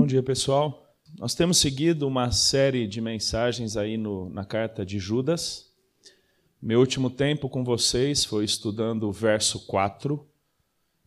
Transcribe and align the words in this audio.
Bom 0.00 0.06
dia, 0.06 0.22
pessoal. 0.22 0.94
Nós 1.18 1.34
temos 1.34 1.58
seguido 1.58 2.08
uma 2.08 2.30
série 2.30 2.86
de 2.86 3.02
mensagens 3.02 3.76
aí 3.76 3.98
no, 3.98 4.30
na 4.30 4.46
carta 4.46 4.86
de 4.86 4.98
Judas. 4.98 5.74
Meu 6.62 6.80
último 6.80 7.10
tempo 7.10 7.50
com 7.50 7.62
vocês 7.62 8.24
foi 8.24 8.46
estudando 8.46 9.08
o 9.08 9.12
verso 9.12 9.66
4, 9.66 10.26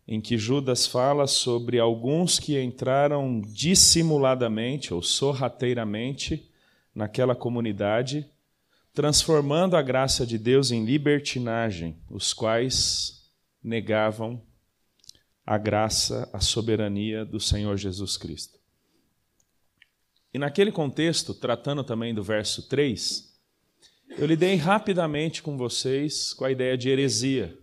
em 0.06 0.20
que 0.20 0.38
Judas 0.38 0.86
fala 0.86 1.26
sobre 1.26 1.80
alguns 1.80 2.38
que 2.38 2.62
entraram 2.62 3.40
dissimuladamente 3.40 4.94
ou 4.94 5.02
sorrateiramente 5.02 6.48
naquela 6.94 7.34
comunidade, 7.34 8.30
transformando 8.92 9.76
a 9.76 9.82
graça 9.82 10.24
de 10.24 10.38
Deus 10.38 10.70
em 10.70 10.84
libertinagem, 10.84 11.96
os 12.08 12.32
quais 12.32 13.28
negavam 13.60 14.40
a 15.46 15.58
graça, 15.58 16.28
a 16.32 16.40
soberania 16.40 17.24
do 17.24 17.38
Senhor 17.38 17.76
Jesus 17.76 18.16
Cristo. 18.16 18.58
E 20.32 20.38
naquele 20.38 20.72
contexto, 20.72 21.34
tratando 21.34 21.84
também 21.84 22.14
do 22.14 22.22
verso 22.22 22.68
3, 22.68 23.32
eu 24.18 24.26
lidei 24.26 24.56
rapidamente 24.56 25.42
com 25.42 25.56
vocês 25.56 26.32
com 26.32 26.44
a 26.44 26.50
ideia 26.50 26.76
de 26.76 26.88
heresia, 26.88 27.56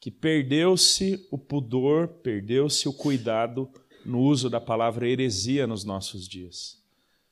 que 0.00 0.10
perdeu-se 0.10 1.26
o 1.30 1.38
pudor, 1.38 2.08
perdeu-se 2.08 2.88
o 2.88 2.92
cuidado 2.92 3.70
no 4.04 4.20
uso 4.20 4.50
da 4.50 4.60
palavra 4.60 5.08
heresia 5.08 5.66
nos 5.66 5.84
nossos 5.84 6.28
dias. 6.28 6.82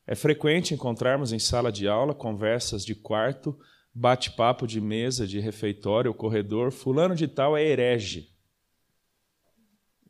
É 0.06 0.14
frequente 0.14 0.74
encontrarmos 0.74 1.32
em 1.32 1.38
sala 1.38 1.70
de 1.70 1.86
aula 1.86 2.14
conversas 2.14 2.84
de 2.84 2.94
quarto, 2.94 3.58
bate-papo 3.94 4.66
de 4.66 4.80
mesa, 4.80 5.26
de 5.26 5.38
refeitório, 5.38 6.12
corredor, 6.14 6.72
fulano 6.72 7.14
de 7.14 7.28
tal 7.28 7.56
é 7.56 7.64
herege. 7.64 8.31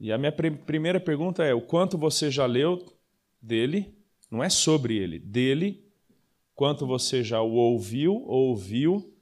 E 0.02 0.10
a 0.10 0.18
minha 0.18 0.32
primeira 0.32 0.98
pergunta 0.98 1.44
é: 1.44 1.54
o 1.54 1.60
quanto 1.60 1.96
você 1.96 2.28
já 2.28 2.44
leu 2.44 2.84
dele 3.40 3.94
não 4.28 4.42
é 4.42 4.48
sobre 4.48 4.96
ele, 4.96 5.16
dele, 5.16 5.86
quanto 6.56 6.84
você 6.84 7.22
já 7.22 7.40
o 7.40 7.52
ouviu 7.52 8.14
ou 8.26 8.48
ouviu 8.48 9.14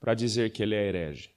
para 0.00 0.14
dizer 0.14 0.50
que 0.50 0.62
ele 0.62 0.74
é 0.74 0.88
herege. 0.88 1.28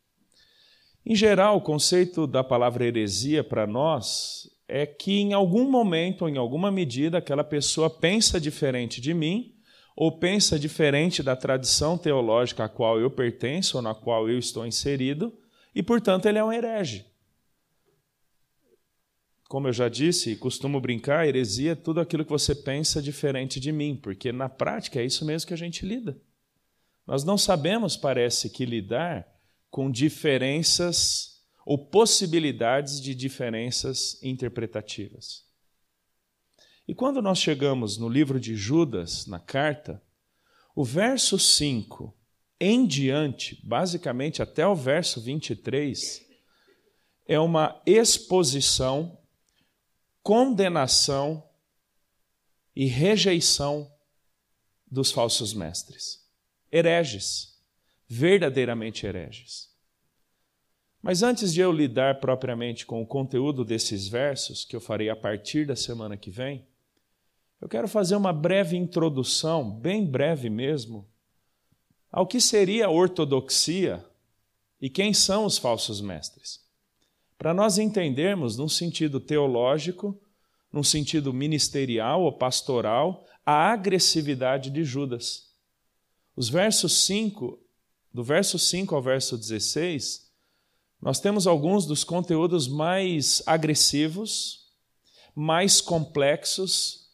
Em 1.06 1.14
geral, 1.14 1.58
o 1.58 1.62
conceito 1.62 2.26
da 2.26 2.42
palavra 2.42 2.86
heresia 2.86 3.44
para 3.44 3.68
nós 3.68 4.50
é 4.66 4.86
que 4.86 5.20
em 5.20 5.34
algum 5.34 5.70
momento 5.70 6.22
ou 6.22 6.30
em 6.30 6.38
alguma 6.38 6.72
medida 6.72 7.18
aquela 7.18 7.44
pessoa 7.44 7.90
pensa 7.90 8.40
diferente 8.40 9.02
de 9.02 9.14
mim 9.14 9.56
ou 9.94 10.20
pensa 10.20 10.58
diferente 10.58 11.22
da 11.22 11.36
tradição 11.36 11.98
teológica 11.98 12.64
a 12.64 12.70
qual 12.70 12.98
eu 12.98 13.12
pertenço 13.12 13.76
ou 13.76 13.84
na 13.84 13.94
qual 13.94 14.30
eu 14.30 14.40
estou 14.40 14.66
inserido 14.66 15.38
e, 15.76 15.84
portanto, 15.84 16.28
ele 16.28 16.38
é 16.38 16.44
um 16.44 16.54
herege. 16.54 17.14
Como 19.48 19.68
eu 19.68 19.74
já 19.74 19.88
disse 19.88 20.36
costumo 20.36 20.82
brincar, 20.82 21.28
heresia 21.28 21.74
é 21.74 21.76
tudo 21.76 22.00
aquilo 22.00 22.26
que 22.26 22.32
você 22.32 22.56
pensa 22.56 23.02
diferente 23.02 23.60
de 23.60 23.72
mim, 23.72 23.96
porque 23.96 24.32
na 24.32 24.50
prática 24.50 25.00
é 25.00 25.06
isso 25.06 25.24
mesmo 25.24 25.48
que 25.48 25.54
a 25.54 25.58
gente 25.58 25.86
lida. 25.86 26.20
Nós 27.06 27.24
não 27.24 27.38
sabemos, 27.38 27.96
parece 27.96 28.50
que, 28.50 28.66
lidar 28.66 29.28
com 29.70 29.92
diferenças 29.92 31.44
ou 31.66 31.78
possibilidades 31.78 33.00
de 33.00 33.14
diferenças 33.14 34.22
interpretativas. 34.24 35.46
E 36.88 36.94
quando 36.94 37.22
nós 37.22 37.40
chegamos 37.40 37.98
no 37.98 38.08
livro 38.08 38.40
de 38.40 38.56
Judas, 38.56 39.26
na 39.28 39.40
carta, 39.40 40.02
o 40.76 40.84
verso 40.84 41.38
5 41.38 42.16
em 42.60 42.86
diante, 42.86 43.60
basicamente 43.64 44.42
até 44.42 44.66
o 44.66 44.76
verso 44.76 45.22
23, 45.22 46.26
é 47.28 47.40
uma 47.40 47.82
exposição 47.86 49.18
condenação 50.26 51.48
e 52.76 52.88
rejeição 52.88 53.94
dos 54.90 55.12
falsos 55.12 55.54
mestres. 55.54 56.28
Hereges, 56.72 57.56
verdadeiramente 58.08 59.06
hereges. 59.06 59.70
Mas 61.00 61.22
antes 61.22 61.54
de 61.54 61.62
eu 61.62 61.72
lidar 61.72 62.20
propriamente 62.20 62.88
com 62.88 63.04
o 63.04 63.06
conteúdo 63.06 63.64
desses 63.64 64.08
versos, 64.08 64.66
que 64.66 64.76
eu 64.76 64.82
farei 64.82 65.12
a 65.12 65.16
partir 65.16 65.68
da 65.68 65.76
semana 65.76 66.18
que 66.18 66.32
vem, 66.32 66.66
eu 67.62 67.70
quero 67.70 67.88
fazer 67.88 68.16
uma 68.16 68.34
breve 68.34 68.76
introdução, 68.76 69.70
bem 69.70 70.04
breve 70.04 70.50
mesmo, 70.50 71.08
ao 72.12 72.26
que 72.26 72.42
seria 72.42 72.88
a 72.88 72.92
ortodoxia 72.92 74.04
e 74.82 74.90
quem 74.90 75.14
são 75.14 75.46
os 75.46 75.60
falsos 75.60 76.02
mestres 76.02 76.65
para 77.46 77.54
nós 77.54 77.78
entendermos, 77.78 78.58
num 78.58 78.68
sentido 78.68 79.20
teológico, 79.20 80.20
num 80.74 80.82
sentido 80.82 81.32
ministerial 81.32 82.24
ou 82.24 82.36
pastoral, 82.36 83.24
a 83.46 83.72
agressividade 83.72 84.72
de 84.72 84.84
Judas. 84.84 85.54
Os 86.36 86.50
versos 86.50 87.06
5, 87.06 87.64
do 88.12 88.24
verso 88.24 88.58
5 88.58 88.96
ao 88.96 89.00
verso 89.00 89.38
16, 89.38 90.28
nós 91.00 91.20
temos 91.20 91.46
alguns 91.46 91.86
dos 91.86 92.04
conteúdos 92.04 92.68
mais 92.68 93.44
agressivos, 93.46 94.74
mais 95.36 95.82
complexos 95.82 97.12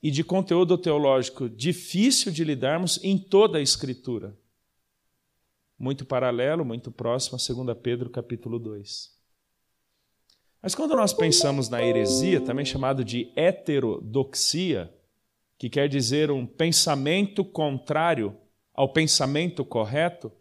e 0.00 0.12
de 0.12 0.22
conteúdo 0.22 0.78
teológico 0.78 1.48
difícil 1.48 2.30
de 2.30 2.44
lidarmos 2.44 3.02
em 3.02 3.18
toda 3.18 3.58
a 3.58 3.62
Escritura. 3.62 4.38
Muito 5.76 6.04
paralelo, 6.04 6.64
muito 6.64 6.92
próximo 6.92 7.36
a 7.36 7.64
2 7.64 7.76
Pedro 7.82 8.08
capítulo 8.08 8.60
2. 8.60 9.13
Mas 10.64 10.74
quando 10.74 10.96
nós 10.96 11.12
pensamos 11.12 11.68
na 11.68 11.84
heresia, 11.84 12.40
também 12.40 12.64
chamado 12.64 13.04
de 13.04 13.30
heterodoxia, 13.36 14.90
que 15.58 15.68
quer 15.68 15.90
dizer 15.90 16.30
um 16.30 16.46
pensamento 16.46 17.44
contrário 17.44 18.34
ao 18.72 18.90
pensamento 18.90 19.62
correto, 19.62 20.32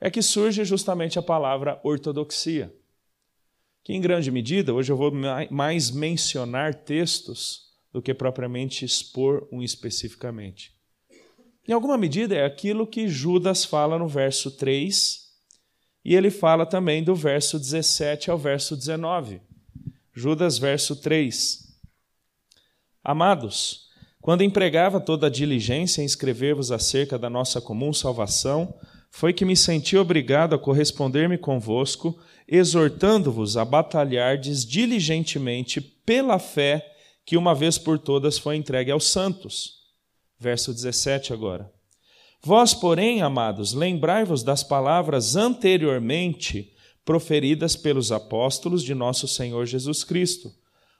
é 0.00 0.08
que 0.08 0.22
surge 0.22 0.64
justamente 0.64 1.18
a 1.18 1.22
palavra 1.22 1.80
ortodoxia. 1.82 2.72
Que 3.82 3.92
em 3.92 4.00
grande 4.00 4.30
medida, 4.30 4.72
hoje 4.72 4.92
eu 4.92 4.96
vou 4.96 5.10
mais 5.50 5.90
mencionar 5.90 6.72
textos 6.72 7.72
do 7.92 8.00
que 8.00 8.14
propriamente 8.14 8.84
expor 8.84 9.48
um 9.50 9.64
especificamente. 9.64 10.76
Em 11.66 11.72
alguma 11.72 11.98
medida 11.98 12.36
é 12.36 12.44
aquilo 12.44 12.86
que 12.86 13.08
Judas 13.08 13.64
fala 13.64 13.98
no 13.98 14.06
verso 14.06 14.48
3, 14.52 15.26
e 16.04 16.14
ele 16.14 16.30
fala 16.30 16.64
também 16.64 17.02
do 17.02 17.16
verso 17.16 17.58
17 17.58 18.30
ao 18.30 18.38
verso 18.38 18.76
19. 18.76 19.40
Judas, 20.18 20.56
verso 20.56 20.96
3. 20.96 21.62
Amados, 23.04 23.90
quando 24.22 24.42
empregava 24.42 24.98
toda 24.98 25.26
a 25.26 25.30
diligência 25.30 26.00
em 26.00 26.06
escrever-vos 26.06 26.72
acerca 26.72 27.18
da 27.18 27.28
nossa 27.28 27.60
comum 27.60 27.92
salvação, 27.92 28.74
foi 29.10 29.34
que 29.34 29.44
me 29.44 29.54
senti 29.54 29.94
obrigado 29.94 30.54
a 30.54 30.58
corresponder-me 30.58 31.36
convosco, 31.36 32.18
exortando-vos 32.48 33.58
a 33.58 33.64
batalhardes 33.66 34.64
diligentemente 34.64 35.82
pela 35.82 36.38
fé 36.38 36.94
que 37.26 37.36
uma 37.36 37.54
vez 37.54 37.76
por 37.76 37.98
todas 37.98 38.38
foi 38.38 38.56
entregue 38.56 38.90
aos 38.90 39.06
santos. 39.06 39.82
Verso 40.40 40.72
17 40.72 41.34
agora. 41.34 41.70
Vós, 42.42 42.72
porém, 42.72 43.20
amados, 43.20 43.74
lembrai-vos 43.74 44.42
das 44.42 44.64
palavras 44.64 45.36
anteriormente 45.36 46.72
proferidas 47.06 47.76
pelos 47.76 48.10
apóstolos 48.10 48.82
de 48.82 48.94
nosso 48.94 49.26
Senhor 49.28 49.64
Jesus 49.64 50.04
Cristo, 50.04 50.52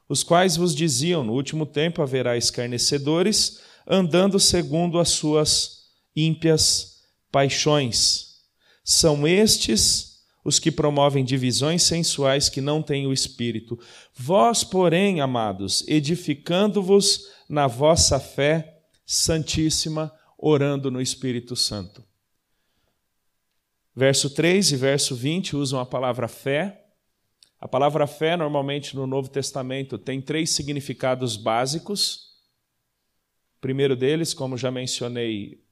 os 0.08 0.22
quais 0.22 0.56
vos 0.56 0.74
diziam: 0.74 1.24
No 1.24 1.34
último 1.34 1.66
tempo 1.66 2.00
haverá 2.00 2.38
escarnecedores, 2.38 3.60
andando 3.86 4.38
segundo 4.40 4.98
as 4.98 5.10
suas 5.10 5.80
ímpias 6.14 7.02
paixões. 7.30 8.36
São 8.84 9.26
estes 9.26 10.20
os 10.44 10.60
que 10.60 10.70
promovem 10.70 11.24
divisões 11.24 11.82
sensuais 11.82 12.48
que 12.48 12.60
não 12.60 12.80
têm 12.80 13.04
o 13.04 13.12
espírito. 13.12 13.76
Vós, 14.14 14.62
porém, 14.62 15.20
amados, 15.20 15.84
edificando-vos 15.88 17.26
na 17.48 17.66
vossa 17.66 18.20
fé 18.20 18.78
santíssima, 19.04 20.12
orando 20.38 20.88
no 20.88 21.00
Espírito 21.00 21.56
Santo. 21.56 22.04
Verso 23.98 24.28
3 24.28 24.72
e 24.72 24.76
verso 24.76 25.16
20 25.16 25.56
usam 25.56 25.80
a 25.80 25.86
palavra 25.86 26.28
fé. 26.28 26.84
A 27.58 27.66
palavra 27.66 28.06
fé, 28.06 28.36
normalmente 28.36 28.94
no 28.94 29.06
Novo 29.06 29.30
Testamento, 29.30 29.96
tem 29.96 30.20
três 30.20 30.50
significados 30.50 31.34
básicos. 31.34 32.36
O 33.56 33.60
primeiro 33.62 33.96
deles, 33.96 34.34
como 34.34 34.58
já 34.58 34.70
mencionei, 34.70 35.62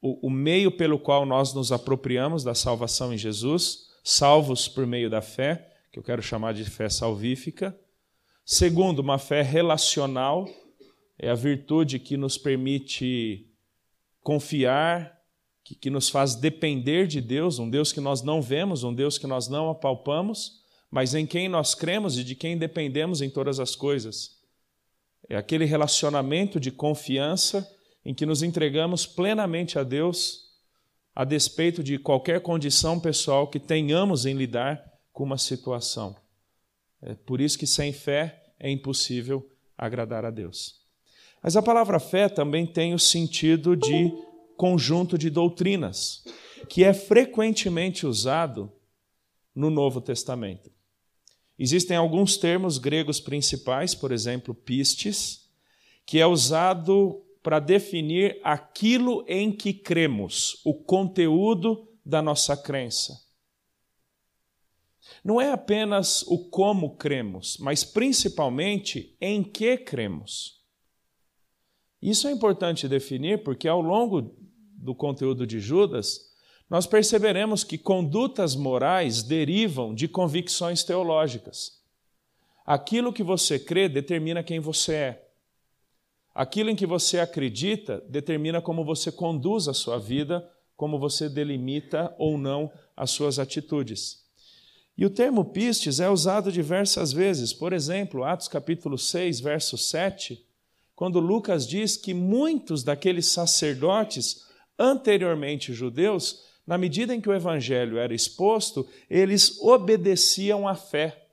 o, 0.00 0.28
o 0.28 0.30
meio 0.30 0.70
pelo 0.70 0.96
qual 0.96 1.26
nós 1.26 1.52
nos 1.52 1.72
apropriamos 1.72 2.44
da 2.44 2.54
salvação 2.54 3.12
em 3.12 3.18
Jesus, 3.18 3.88
salvos 4.04 4.68
por 4.68 4.86
meio 4.86 5.10
da 5.10 5.20
fé, 5.20 5.76
que 5.90 5.98
eu 5.98 6.04
quero 6.04 6.22
chamar 6.22 6.54
de 6.54 6.64
fé 6.64 6.88
salvífica. 6.88 7.76
Segundo, 8.44 9.00
uma 9.00 9.18
fé 9.18 9.42
relacional, 9.42 10.48
é 11.18 11.28
a 11.28 11.34
virtude 11.34 11.98
que 11.98 12.16
nos 12.16 12.38
permite 12.38 13.50
confiar 14.22 15.17
que, 15.68 15.74
que 15.74 15.90
nos 15.90 16.08
faz 16.08 16.34
depender 16.34 17.06
de 17.06 17.20
Deus, 17.20 17.58
um 17.58 17.68
Deus 17.68 17.92
que 17.92 18.00
nós 18.00 18.22
não 18.22 18.40
vemos, 18.40 18.84
um 18.84 18.94
Deus 18.94 19.18
que 19.18 19.26
nós 19.26 19.48
não 19.48 19.68
apalpamos, 19.68 20.62
mas 20.90 21.14
em 21.14 21.26
quem 21.26 21.46
nós 21.46 21.74
cremos 21.74 22.16
e 22.16 22.24
de 22.24 22.34
quem 22.34 22.56
dependemos 22.56 23.20
em 23.20 23.28
todas 23.28 23.60
as 23.60 23.76
coisas. 23.76 24.38
É 25.28 25.36
aquele 25.36 25.66
relacionamento 25.66 26.58
de 26.58 26.70
confiança 26.70 27.70
em 28.02 28.14
que 28.14 28.24
nos 28.24 28.42
entregamos 28.42 29.04
plenamente 29.04 29.78
a 29.78 29.82
Deus, 29.82 30.44
a 31.14 31.24
despeito 31.24 31.82
de 31.82 31.98
qualquer 31.98 32.40
condição 32.40 32.98
pessoal 32.98 33.46
que 33.46 33.60
tenhamos 33.60 34.24
em 34.24 34.34
lidar 34.34 34.82
com 35.12 35.24
uma 35.24 35.36
situação. 35.36 36.16
É 37.02 37.14
por 37.14 37.42
isso 37.42 37.58
que 37.58 37.66
sem 37.66 37.92
fé 37.92 38.42
é 38.58 38.70
impossível 38.70 39.46
agradar 39.76 40.24
a 40.24 40.30
Deus. 40.30 40.76
Mas 41.42 41.56
a 41.56 41.62
palavra 41.62 42.00
fé 42.00 42.28
também 42.28 42.64
tem 42.64 42.94
o 42.94 42.98
sentido 42.98 43.76
de 43.76 44.10
conjunto 44.58 45.16
de 45.16 45.30
doutrinas, 45.30 46.24
que 46.68 46.82
é 46.82 46.92
frequentemente 46.92 48.04
usado 48.04 48.70
no 49.54 49.70
Novo 49.70 50.00
Testamento. 50.00 50.70
Existem 51.56 51.96
alguns 51.96 52.36
termos 52.36 52.76
gregos 52.76 53.20
principais, 53.20 53.94
por 53.94 54.10
exemplo, 54.10 54.52
pistes, 54.52 55.48
que 56.04 56.18
é 56.18 56.26
usado 56.26 57.24
para 57.42 57.60
definir 57.60 58.40
aquilo 58.42 59.24
em 59.28 59.52
que 59.52 59.72
cremos, 59.72 60.60
o 60.64 60.74
conteúdo 60.74 61.88
da 62.04 62.20
nossa 62.20 62.56
crença. 62.56 63.16
Não 65.24 65.40
é 65.40 65.52
apenas 65.52 66.22
o 66.22 66.50
como 66.50 66.96
cremos, 66.96 67.56
mas 67.58 67.84
principalmente 67.84 69.16
em 69.20 69.42
que 69.42 69.76
cremos. 69.78 70.58
Isso 72.00 72.28
é 72.28 72.32
importante 72.32 72.88
definir 72.88 73.42
porque 73.42 73.66
ao 73.66 73.80
longo 73.80 74.47
do 74.78 74.94
conteúdo 74.94 75.46
de 75.46 75.60
Judas, 75.60 76.28
nós 76.70 76.86
perceberemos 76.86 77.64
que 77.64 77.76
condutas 77.76 78.54
morais 78.54 79.22
derivam 79.22 79.94
de 79.94 80.06
convicções 80.06 80.84
teológicas. 80.84 81.78
Aquilo 82.64 83.12
que 83.12 83.22
você 83.22 83.58
crê 83.58 83.88
determina 83.88 84.42
quem 84.42 84.60
você 84.60 84.94
é. 84.94 85.28
Aquilo 86.34 86.70
em 86.70 86.76
que 86.76 86.86
você 86.86 87.18
acredita 87.18 88.04
determina 88.08 88.60
como 88.60 88.84
você 88.84 89.10
conduz 89.10 89.66
a 89.66 89.74
sua 89.74 89.98
vida, 89.98 90.48
como 90.76 90.98
você 90.98 91.28
delimita 91.28 92.14
ou 92.18 92.38
não 92.38 92.70
as 92.96 93.10
suas 93.10 93.38
atitudes. 93.38 94.22
E 94.96 95.06
o 95.06 95.10
termo 95.10 95.46
pistes 95.46 96.00
é 96.00 96.10
usado 96.10 96.52
diversas 96.52 97.12
vezes. 97.12 97.52
Por 97.52 97.72
exemplo, 97.72 98.24
Atos 98.24 98.48
capítulo 98.48 98.98
6, 98.98 99.40
verso 99.40 99.78
7, 99.78 100.44
quando 100.94 101.20
Lucas 101.20 101.66
diz 101.66 101.96
que 101.96 102.12
muitos 102.12 102.82
daqueles 102.82 103.26
sacerdotes 103.26 104.47
anteriormente 104.78 105.72
judeus 105.72 106.46
na 106.68 106.76
medida 106.76 107.14
em 107.14 107.20
que 107.20 107.30
o 107.30 107.34
evangelho 107.34 107.96
era 107.96 108.14
exposto, 108.14 108.86
eles 109.08 109.58
obedeciam 109.58 110.68
à 110.68 110.74
fé. 110.74 111.28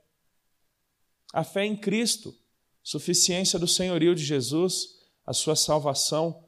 A 1.30 1.44
fé 1.44 1.66
em 1.66 1.76
Cristo, 1.76 2.34
suficiência 2.82 3.58
do 3.58 3.68
senhorio 3.68 4.14
de 4.14 4.24
Jesus, 4.24 4.96
a 5.26 5.34
sua 5.34 5.54
salvação 5.54 6.42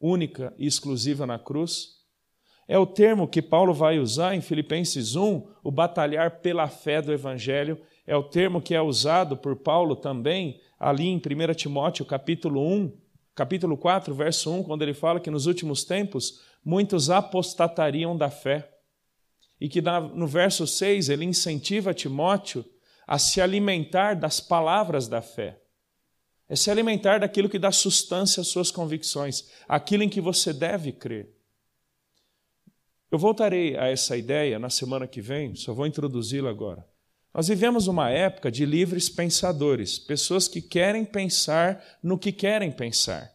única 0.00 0.52
e 0.58 0.66
exclusiva 0.66 1.24
na 1.24 1.38
cruz. 1.38 2.00
É 2.66 2.76
o 2.76 2.84
termo 2.84 3.28
que 3.28 3.40
Paulo 3.40 3.72
vai 3.72 4.00
usar 4.00 4.34
em 4.34 4.40
Filipenses 4.40 5.14
1, 5.14 5.46
o 5.62 5.70
batalhar 5.70 6.40
pela 6.40 6.66
fé 6.66 7.00
do 7.00 7.12
evangelho, 7.12 7.80
é 8.04 8.16
o 8.16 8.24
termo 8.24 8.60
que 8.60 8.74
é 8.74 8.82
usado 8.82 9.36
por 9.36 9.54
Paulo 9.54 9.94
também 9.94 10.60
ali 10.80 11.06
em 11.06 11.16
1 11.16 11.54
Timóteo, 11.54 12.04
capítulo 12.04 12.60
1, 12.60 12.92
capítulo 13.34 13.76
4, 13.76 14.14
verso 14.14 14.52
1, 14.52 14.62
quando 14.64 14.82
ele 14.82 14.94
fala 14.94 15.20
que 15.20 15.30
nos 15.30 15.46
últimos 15.46 15.84
tempos 15.84 16.40
muitos 16.64 17.10
apostatariam 17.10 18.16
da 18.16 18.30
fé. 18.30 18.70
E 19.60 19.68
que 19.68 19.80
no 19.80 20.26
verso 20.26 20.66
6 20.66 21.08
ele 21.08 21.24
incentiva 21.24 21.94
Timóteo 21.94 22.64
a 23.06 23.18
se 23.18 23.40
alimentar 23.40 24.14
das 24.14 24.40
palavras 24.40 25.08
da 25.08 25.22
fé. 25.22 25.60
É 26.48 26.56
se 26.56 26.70
alimentar 26.70 27.20
daquilo 27.20 27.48
que 27.48 27.58
dá 27.58 27.72
sustância 27.72 28.40
às 28.40 28.48
suas 28.48 28.70
convicções, 28.70 29.48
aquilo 29.68 30.02
em 30.02 30.08
que 30.08 30.20
você 30.20 30.52
deve 30.52 30.92
crer. 30.92 31.32
Eu 33.10 33.18
voltarei 33.18 33.76
a 33.76 33.86
essa 33.86 34.16
ideia 34.16 34.58
na 34.58 34.70
semana 34.70 35.06
que 35.06 35.20
vem, 35.20 35.54
só 35.54 35.72
vou 35.72 35.86
introduzi-la 35.86 36.50
agora. 36.50 36.91
Nós 37.34 37.48
vivemos 37.48 37.86
uma 37.86 38.10
época 38.10 38.50
de 38.50 38.66
livres 38.66 39.08
pensadores, 39.08 39.98
pessoas 39.98 40.46
que 40.46 40.60
querem 40.60 41.04
pensar 41.04 41.82
no 42.02 42.18
que 42.18 42.30
querem 42.30 42.70
pensar. 42.70 43.32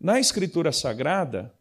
Na 0.00 0.18
Escritura 0.18 0.72
Sagrada, 0.72 1.54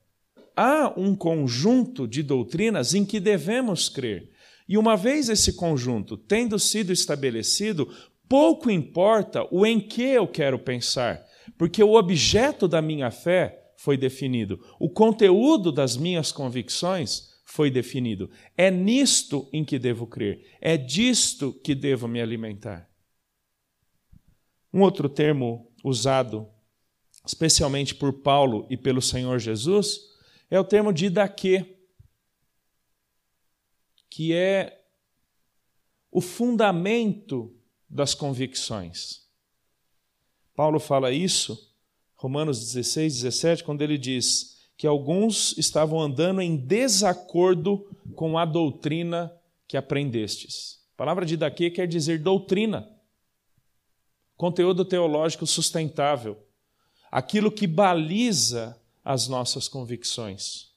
há 0.55 0.91
um 0.97 1.15
conjunto 1.15 2.07
de 2.07 2.23
doutrinas 2.23 2.95
em 2.95 3.05
que 3.05 3.19
devemos 3.19 3.89
crer. 3.89 4.31
E 4.67 4.77
uma 4.77 4.97
vez 4.97 5.29
esse 5.29 5.53
conjunto 5.53 6.17
tendo 6.17 6.57
sido 6.57 6.91
estabelecido, 6.91 7.93
pouco 8.27 8.71
importa 8.71 9.45
o 9.51 9.65
em 9.65 9.79
que 9.79 10.03
eu 10.03 10.27
quero 10.27 10.57
pensar, 10.57 11.23
porque 11.57 11.83
o 11.83 11.93
objeto 11.93 12.67
da 12.67 12.81
minha 12.81 13.11
fé 13.11 13.71
foi 13.77 13.97
definido, 13.97 14.59
o 14.79 14.89
conteúdo 14.89 15.71
das 15.71 15.95
minhas 15.95 16.31
convicções 16.31 17.28
foi 17.49 17.69
definido. 17.71 18.29
É 18.55 18.71
nisto 18.71 19.49
em 19.51 19.65
que 19.65 19.77
devo 19.77 20.07
crer, 20.07 20.57
é 20.61 20.77
disto 20.77 21.53
que 21.53 21.75
devo 21.75 22.07
me 22.07 22.21
alimentar. 22.21 22.89
Um 24.73 24.81
outro 24.81 25.09
termo 25.09 25.71
usado 25.83 26.47
especialmente 27.25 27.93
por 27.93 28.13
Paulo 28.13 28.65
e 28.69 28.77
pelo 28.77 29.01
Senhor 29.01 29.39
Jesus, 29.39 29.99
é 30.49 30.59
o 30.59 30.63
termo 30.63 30.91
de 30.91 31.09
daquê, 31.09 31.77
que 34.09 34.33
é 34.33 34.83
o 36.11 36.21
fundamento 36.21 37.55
das 37.87 38.15
convicções. 38.15 39.27
Paulo 40.55 40.79
fala 40.79 41.11
isso, 41.11 41.71
Romanos 42.15 42.59
16, 42.59 43.21
17, 43.21 43.63
quando 43.63 43.81
ele 43.81 43.97
diz 43.97 44.58
que 44.79 44.87
alguns 44.87 45.57
estavam 45.57 45.99
andando 45.99 46.41
em 46.41 46.55
desacordo 46.55 47.85
com 48.15 48.37
a 48.37 48.45
doutrina 48.45 49.29
que 49.67 49.75
aprendestes. 49.75 50.79
A 50.93 50.97
palavra 50.99 51.25
de 51.25 51.35
daquê 51.35 51.69
quer 51.69 51.85
dizer 51.85 52.19
doutrina, 52.19 52.89
conteúdo 54.37 54.85
teológico 54.85 55.45
sustentável 55.45 56.41
aquilo 57.11 57.51
que 57.51 57.67
baliza 57.67 58.81
as 59.03 59.27
nossas 59.27 59.67
convicções. 59.67 60.69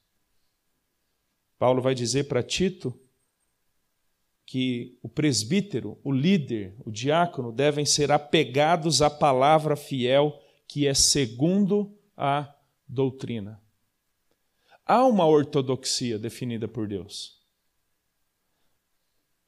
Paulo 1.56 1.81
vai 1.81 1.94
dizer 1.94 2.25
para 2.25 2.43
Tito 2.43 2.99
que 4.44 4.99
o 5.00 5.08
presbítero, 5.08 5.96
o 6.02 6.10
líder, 6.10 6.75
o 6.84 6.90
diácono 6.90 7.52
devem 7.52 7.87
ser 7.87 8.10
apegados 8.10 9.00
à 9.00 9.08
palavra 9.08 9.76
fiel 9.76 10.37
que 10.66 10.88
é 10.88 10.92
segundo 10.92 11.97
a 12.16 12.52
doutrina. 12.88 13.62
Há 14.92 15.06
uma 15.06 15.26
ortodoxia 15.26 16.18
definida 16.18 16.68
por 16.68 16.87
Deus. 16.87 17.40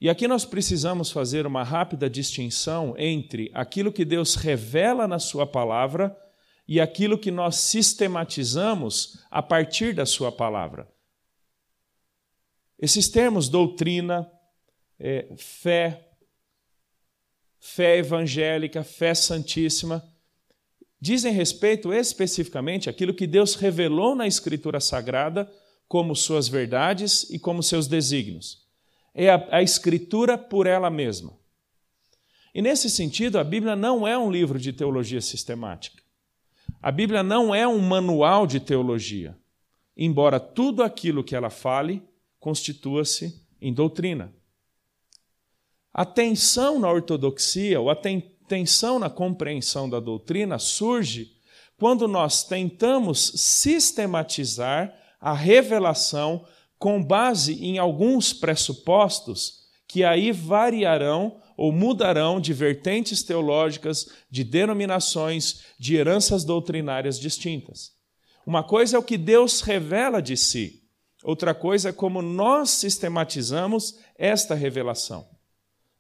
E 0.01 0.09
aqui 0.09 0.27
nós 0.27 0.47
precisamos 0.47 1.11
fazer 1.11 1.47
uma 1.47 1.63
rápida 1.63 2.09
distinção 2.09 2.95
entre 2.97 3.51
aquilo 3.53 3.93
que 3.93 4.07
Deus 4.07 4.37
revela 4.37 5.07
na 5.07 5.19
Sua 5.19 5.47
palavra 5.47 6.17
e 6.67 6.81
aquilo 6.81 7.19
que 7.19 7.31
nós 7.31 7.57
sistematizamos 7.57 9.23
a 9.31 9.43
partir 9.43 9.95
da 9.95 10.07
Sua 10.07 10.33
palavra. 10.33 10.91
Esses 12.79 13.11
termos, 13.11 13.47
doutrina, 13.47 14.27
é, 14.99 15.29
fé, 15.37 16.11
fé 17.61 17.99
evangélica, 17.99 18.83
fé 18.83 19.15
santíssima, 19.15 20.03
dizem 21.05 21.35
respeito 21.35 21.93
especificamente 21.93 22.89
àquilo 22.89 23.13
que 23.13 23.27
Deus 23.27 23.57
revelou 23.57 24.15
na 24.17 24.27
Escritura 24.27 24.81
Sagrada 24.81 25.53
como 25.87 26.17
suas 26.17 26.49
verdades 26.49 27.29
e 27.29 27.39
como 27.39 27.63
seus 27.63 27.87
desígnios. 27.87 28.65
É 29.13 29.29
a, 29.29 29.59
a 29.59 29.63
Escritura 29.63 30.39
por 30.39 30.67
ela 30.67 30.89
mesma. 30.89 31.37
E 32.55 32.63
nesse 32.63 32.89
sentido, 32.89 33.39
a 33.39 33.45
Bíblia 33.45 33.77
não 33.77 34.09
é 34.09 34.17
um 34.17 34.31
livro 34.31 34.59
de 34.59 34.73
teologia 34.73 35.21
sistemática. 35.21 36.03
A 36.81 36.91
Bíblia 36.91 37.23
não 37.23 37.55
é 37.55 37.69
um 37.69 37.81
manual 37.81 38.47
de 38.47 38.59
teologia, 38.59 39.37
embora 39.95 40.41
tudo 40.41 40.83
aquilo 40.83 41.23
que 41.23 41.37
ela 41.37 41.51
fale 41.51 42.03
constitua-se 42.41 43.43
em 43.61 43.75
doutrina. 43.75 44.33
A 45.93 46.07
tensão 46.07 46.81
na 46.81 46.91
ortodoxia, 46.91 47.79
ou 47.79 47.91
a 47.91 47.95
tensão 48.49 48.99
na 48.99 49.11
compreensão 49.11 49.89
da 49.89 50.01
doutrina 50.01 50.59
surge 50.59 51.33
quando 51.77 52.07
nós 52.07 52.45
tentamos 52.45 53.33
sistematizar 53.37 54.95
a 55.21 55.33
revelação 55.33 56.47
com 56.79 57.03
base 57.03 57.65
em 57.65 57.79
alguns 57.79 58.33
pressupostos 58.33 59.65
que 59.89 60.05
aí 60.05 60.33
variarão 60.33 61.41
ou 61.57 61.73
mudarão 61.73 62.41
de 62.41 62.53
vertentes 62.53 63.23
teológicas, 63.23 64.09
de 64.31 64.43
denominações, 64.43 65.63
de 65.79 65.95
heranças 65.95 66.45
doutrinárias 66.45 67.19
distintas. 67.19 67.93
Uma 68.47 68.63
coisa 68.63 68.97
é 68.97 68.99
o 68.99 69.03
que 69.03 69.17
Deus 69.17 69.61
revela 69.61 70.21
de 70.21 70.37
si, 70.37 70.83
outra 71.23 71.55
coisa 71.55 71.91
é 71.91 71.93
como 71.93 72.21
nós 72.21 72.71
sistematizamos 72.71 73.99
esta 74.19 74.55
revelação. 74.55 75.27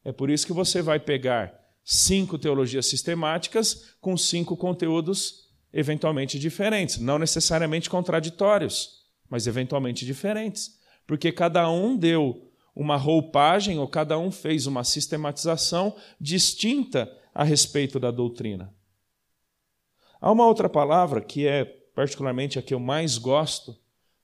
É 0.04 0.12
por 0.12 0.28
isso 0.28 0.46
que 0.46 0.52
você 0.52 0.82
vai 0.82 0.98
pegar 1.00 1.63
cinco 1.84 2.38
teologias 2.38 2.86
sistemáticas 2.86 3.94
com 4.00 4.16
cinco 4.16 4.56
conteúdos 4.56 5.44
eventualmente 5.72 6.38
diferentes, 6.38 6.98
não 6.98 7.18
necessariamente 7.18 7.90
contraditórios, 7.90 9.04
mas 9.28 9.46
eventualmente 9.46 10.06
diferentes, 10.06 10.78
porque 11.06 11.30
cada 11.30 11.68
um 11.68 11.96
deu 11.96 12.50
uma 12.74 12.96
roupagem 12.96 13.78
ou 13.78 13.86
cada 13.86 14.18
um 14.18 14.30
fez 14.30 14.66
uma 14.66 14.84
sistematização 14.84 15.94
distinta 16.20 17.10
a 17.34 17.44
respeito 17.44 18.00
da 18.00 18.10
doutrina. 18.10 18.72
Há 20.20 20.32
uma 20.32 20.46
outra 20.46 20.68
palavra 20.68 21.20
que 21.20 21.46
é 21.46 21.64
particularmente 21.64 22.58
a 22.58 22.62
que 22.62 22.72
eu 22.72 22.80
mais 22.80 23.18
gosto, 23.18 23.76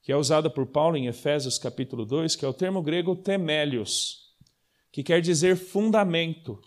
que 0.02 0.10
é 0.10 0.16
usada 0.16 0.48
por 0.48 0.66
Paulo 0.66 0.96
em 0.96 1.06
Efésios 1.06 1.58
capítulo 1.58 2.04
2, 2.04 2.36
que 2.36 2.44
é 2.44 2.48
o 2.48 2.54
termo 2.54 2.82
grego 2.82 3.14
temelios, 3.14 4.34
que 4.90 5.02
quer 5.02 5.20
dizer 5.20 5.56
fundamento. 5.56 6.60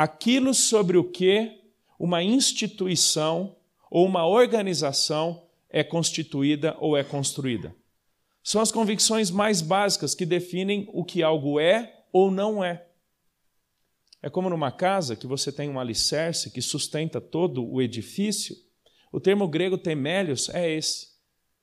Aquilo 0.00 0.54
sobre 0.54 0.96
o 0.96 1.02
que 1.02 1.60
uma 1.98 2.22
instituição 2.22 3.56
ou 3.90 4.06
uma 4.06 4.24
organização 4.24 5.42
é 5.68 5.82
constituída 5.82 6.76
ou 6.78 6.96
é 6.96 7.02
construída. 7.02 7.74
São 8.40 8.60
as 8.60 8.70
convicções 8.70 9.28
mais 9.28 9.60
básicas 9.60 10.14
que 10.14 10.24
definem 10.24 10.88
o 10.92 11.04
que 11.04 11.20
algo 11.20 11.58
é 11.58 12.04
ou 12.12 12.30
não 12.30 12.62
é. 12.62 12.86
É 14.22 14.30
como 14.30 14.48
numa 14.48 14.70
casa 14.70 15.16
que 15.16 15.26
você 15.26 15.50
tem 15.50 15.68
um 15.68 15.80
alicerce 15.80 16.52
que 16.52 16.62
sustenta 16.62 17.20
todo 17.20 17.68
o 17.68 17.82
edifício. 17.82 18.54
O 19.10 19.18
termo 19.18 19.48
grego 19.48 19.76
temelios 19.76 20.48
é 20.50 20.70
esse. 20.70 21.08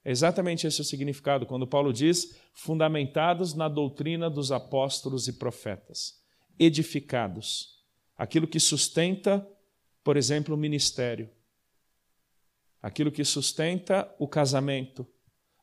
É 0.04 0.12
exatamente 0.12 0.68
esse 0.68 0.82
o 0.82 0.84
significado 0.84 1.46
quando 1.46 1.66
Paulo 1.66 1.94
diz 1.94 2.36
fundamentados 2.54 3.54
na 3.54 3.70
doutrina 3.70 4.30
dos 4.30 4.52
apóstolos 4.52 5.30
e 5.30 5.32
profetas, 5.40 6.22
edificados. 6.60 7.75
Aquilo 8.18 8.48
que 8.48 8.60
sustenta, 8.60 9.46
por 10.04 10.16
exemplo, 10.18 10.56
o 10.56 10.58
ministério. 10.58 11.30
Aquilo 12.82 13.12
que 13.12 13.26
sustenta 13.26 14.14
o 14.20 14.28
casamento, 14.28 15.08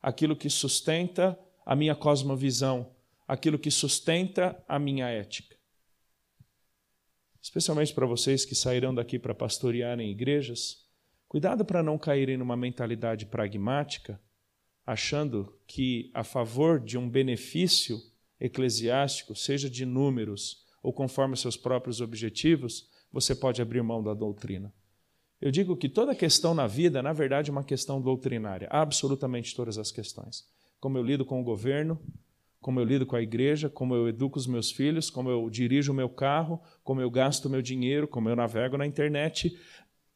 aquilo 0.02 0.36
que 0.36 0.50
sustenta 0.50 1.38
a 1.64 1.76
minha 1.76 1.94
cosmovisão, 1.94 2.94
aquilo 3.26 3.58
que 3.58 3.70
sustenta 3.70 4.62
a 4.68 4.78
minha 4.78 5.08
ética. 5.08 5.56
Especialmente 7.40 7.94
para 7.94 8.06
vocês 8.06 8.44
que 8.44 8.54
sairão 8.54 8.94
daqui 8.94 9.18
para 9.18 9.34
pastorearem 9.34 10.10
igrejas, 10.10 10.86
cuidado 11.28 11.64
para 11.64 11.82
não 11.82 11.96
caírem 11.96 12.36
numa 12.36 12.56
mentalidade 12.56 13.26
pragmática, 13.26 14.20
achando 14.84 15.58
que 15.66 16.10
a 16.12 16.22
favor 16.22 16.78
de 16.78 16.98
um 16.98 17.08
benefício 17.08 18.00
eclesiástico, 18.38 19.34
seja 19.34 19.70
de 19.70 19.86
números 19.86 20.61
ou 20.82 20.92
conforme 20.92 21.36
seus 21.36 21.56
próprios 21.56 22.00
objetivos, 22.00 22.88
você 23.12 23.34
pode 23.34 23.62
abrir 23.62 23.82
mão 23.82 24.02
da 24.02 24.14
doutrina. 24.14 24.72
Eu 25.40 25.50
digo 25.50 25.76
que 25.76 25.88
toda 25.88 26.14
questão 26.14 26.54
na 26.54 26.66
vida, 26.66 27.02
na 27.02 27.12
verdade, 27.12 27.50
é 27.50 27.52
uma 27.52 27.64
questão 27.64 28.00
doutrinária, 28.00 28.68
absolutamente 28.70 29.54
todas 29.54 29.76
as 29.76 29.90
questões. 29.90 30.44
Como 30.78 30.96
eu 30.96 31.02
lido 31.02 31.24
com 31.24 31.40
o 31.40 31.44
governo, 31.44 32.00
como 32.60 32.78
eu 32.78 32.84
lido 32.84 33.04
com 33.04 33.16
a 33.16 33.22
igreja, 33.22 33.68
como 33.68 33.94
eu 33.94 34.08
educo 34.08 34.38
os 34.38 34.46
meus 34.46 34.70
filhos, 34.70 35.10
como 35.10 35.28
eu 35.28 35.50
dirijo 35.50 35.90
o 35.90 35.94
meu 35.94 36.08
carro, 36.08 36.60
como 36.84 37.00
eu 37.00 37.10
gasto 37.10 37.46
o 37.46 37.50
meu 37.50 37.60
dinheiro, 37.60 38.06
como 38.06 38.28
eu 38.28 38.36
navego 38.36 38.76
na 38.76 38.86
internet, 38.86 39.58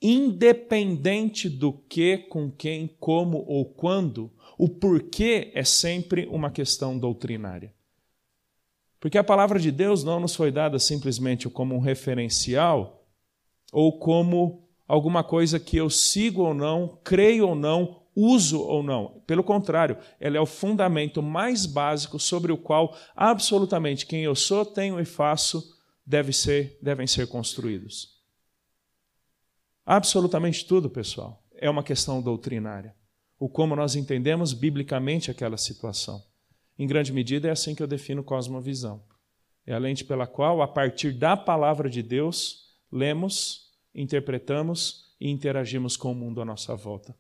independente 0.00 1.49
do 1.49 1.73
que, 1.73 2.18
com 2.18 2.50
quem, 2.50 2.87
como 3.00 3.38
ou 3.49 3.64
quando, 3.64 4.32
o 4.56 4.68
porquê 4.68 5.50
é 5.54 5.64
sempre 5.64 6.26
uma 6.26 6.50
questão 6.50 6.96
doutrinária. 6.96 7.75
Porque 9.06 9.18
a 9.18 9.22
palavra 9.22 9.60
de 9.60 9.70
Deus 9.70 10.02
não 10.02 10.18
nos 10.18 10.34
foi 10.34 10.50
dada 10.50 10.80
simplesmente 10.80 11.48
como 11.48 11.76
um 11.76 11.78
referencial 11.78 13.06
ou 13.72 14.00
como 14.00 14.68
alguma 14.84 15.22
coisa 15.22 15.60
que 15.60 15.76
eu 15.76 15.88
sigo 15.88 16.42
ou 16.42 16.52
não, 16.52 16.98
creio 17.04 17.50
ou 17.50 17.54
não, 17.54 18.02
uso 18.16 18.60
ou 18.60 18.82
não. 18.82 19.22
Pelo 19.25 19.44
contrário, 19.44 19.96
ela 20.18 20.38
é 20.38 20.40
o 20.40 20.44
fundamento 20.44 21.22
mais 21.22 21.66
básico 21.66 22.18
sobre 22.18 22.50
o 22.50 22.58
qual 22.58 22.96
absolutamente 23.14 24.06
quem 24.06 24.25
eu 24.25 24.34
sou, 24.34 24.66
tenho 24.66 24.98
e 24.98 25.04
faço 25.04 25.78
deve 26.04 26.32
ser, 26.32 26.76
devem 26.82 27.06
ser 27.06 27.28
construídos. 27.28 28.08
Absolutamente 29.84 30.66
tudo, 30.66 30.90
pessoal, 30.90 31.44
é 31.54 31.70
uma 31.70 31.84
questão 31.84 32.20
doutrinária. 32.20 32.92
O 33.38 33.48
como 33.48 33.76
nós 33.76 33.94
entendemos 33.94 34.52
biblicamente 34.52 35.30
aquela 35.30 35.56
situação. 35.56 36.20
Em 36.78 36.87
grande 36.87 37.12
medida 37.12 37.49
é 37.49 37.50
assim 37.50 37.75
que 37.75 37.83
eu 37.83 37.87
defino 37.87 38.23
cosmovisão. 38.23 39.02
É 39.66 39.75
a 39.75 39.78
lente 39.78 40.04
pela 40.04 40.26
qual, 40.26 40.62
a 40.62 40.68
partir 40.68 41.12
da 41.12 41.37
palavra 41.37 41.90
de 41.90 42.02
Deus, 42.02 42.76
lemos, 42.90 43.73
interpretamos 43.95 45.14
e 45.21 45.30
interagimos 45.30 45.97
com 45.97 46.12
o 46.12 46.14
mundo 46.14 46.40
à 46.40 46.45
nossa 46.45 46.76
volta. 46.76 47.16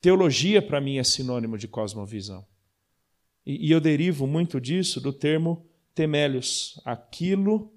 Teologia, 0.00 0.62
para 0.62 0.80
mim, 0.80 0.98
é 0.98 1.04
sinônimo 1.04 1.58
de 1.58 1.66
cosmovisão. 1.66 2.46
E, 3.44 3.68
e 3.68 3.70
eu 3.70 3.80
derivo 3.80 4.26
muito 4.26 4.60
disso 4.60 5.00
do 5.00 5.12
termo 5.12 5.66
temelios, 5.94 6.80
aquilo 6.84 7.72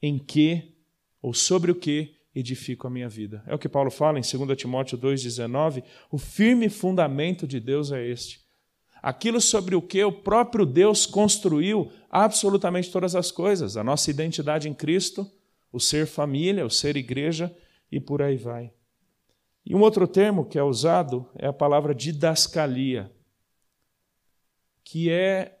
em 0.00 0.18
que 0.18 0.76
ou 1.20 1.34
sobre 1.34 1.72
o 1.72 1.74
que 1.74 2.14
edifico 2.34 2.86
a 2.86 2.90
minha 2.90 3.08
vida. 3.08 3.42
É 3.46 3.54
o 3.54 3.58
que 3.58 3.68
Paulo 3.68 3.90
fala 3.90 4.18
em 4.18 4.22
2 4.22 4.56
Timóteo 4.56 4.96
2,19: 4.96 5.82
o 6.10 6.18
firme 6.18 6.68
fundamento 6.68 7.46
de 7.46 7.58
Deus 7.58 7.90
é 7.90 8.06
este. 8.06 8.47
Aquilo 9.02 9.40
sobre 9.40 9.74
o 9.74 9.82
que 9.82 10.02
o 10.02 10.12
próprio 10.12 10.66
Deus 10.66 11.06
construiu 11.06 11.90
absolutamente 12.10 12.90
todas 12.90 13.14
as 13.14 13.30
coisas, 13.30 13.76
a 13.76 13.84
nossa 13.84 14.10
identidade 14.10 14.68
em 14.68 14.74
Cristo, 14.74 15.30
o 15.72 15.78
ser 15.78 16.06
família, 16.06 16.66
o 16.66 16.70
ser 16.70 16.96
igreja 16.96 17.54
e 17.90 18.00
por 18.00 18.22
aí 18.22 18.36
vai. 18.36 18.72
E 19.64 19.74
um 19.74 19.80
outro 19.80 20.08
termo 20.08 20.46
que 20.46 20.58
é 20.58 20.62
usado 20.62 21.28
é 21.34 21.46
a 21.46 21.52
palavra 21.52 21.94
didascalia, 21.94 23.12
que 24.82 25.10
é 25.10 25.58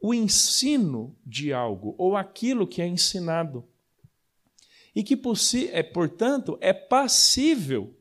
o 0.00 0.14
ensino 0.14 1.14
de 1.26 1.52
algo, 1.52 1.94
ou 1.98 2.16
aquilo 2.16 2.66
que 2.66 2.80
é 2.80 2.86
ensinado. 2.86 3.68
E 4.94 5.02
que, 5.02 5.20
é, 5.70 5.82
portanto, 5.82 6.56
é 6.60 6.72
passível 6.72 7.94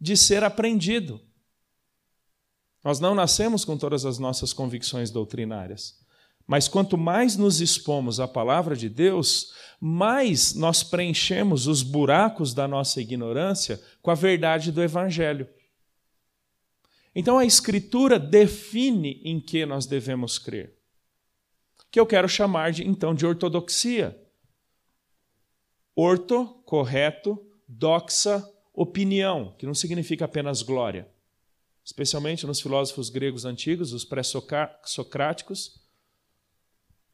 de 0.00 0.16
ser 0.16 0.44
aprendido. 0.44 1.20
Nós 2.84 3.00
não 3.00 3.14
nascemos 3.14 3.64
com 3.64 3.78
todas 3.78 4.04
as 4.04 4.18
nossas 4.18 4.52
convicções 4.52 5.10
doutrinárias. 5.10 5.98
Mas 6.46 6.68
quanto 6.68 6.98
mais 6.98 7.34
nos 7.34 7.62
expomos 7.62 8.20
à 8.20 8.28
palavra 8.28 8.76
de 8.76 8.90
Deus, 8.90 9.54
mais 9.80 10.54
nós 10.54 10.82
preenchemos 10.82 11.66
os 11.66 11.82
buracos 11.82 12.52
da 12.52 12.68
nossa 12.68 13.00
ignorância 13.00 13.82
com 14.02 14.10
a 14.10 14.14
verdade 14.14 14.70
do 14.70 14.82
Evangelho. 14.82 15.48
Então 17.14 17.38
a 17.38 17.46
Escritura 17.46 18.18
define 18.18 19.22
em 19.24 19.40
que 19.40 19.64
nós 19.64 19.86
devemos 19.86 20.38
crer, 20.38 20.76
que 21.90 21.98
eu 21.98 22.04
quero 22.04 22.28
chamar 22.28 22.72
de, 22.72 22.86
então 22.86 23.14
de 23.14 23.24
ortodoxia. 23.24 24.20
Orto, 25.96 26.46
correto, 26.66 27.40
doxa, 27.66 28.46
opinião, 28.74 29.54
que 29.56 29.64
não 29.64 29.74
significa 29.74 30.24
apenas 30.24 30.60
glória. 30.60 31.13
Especialmente 31.84 32.46
nos 32.46 32.60
filósofos 32.60 33.10
gregos 33.10 33.44
antigos, 33.44 33.92
os 33.92 34.04
pré-socráticos, 34.04 35.82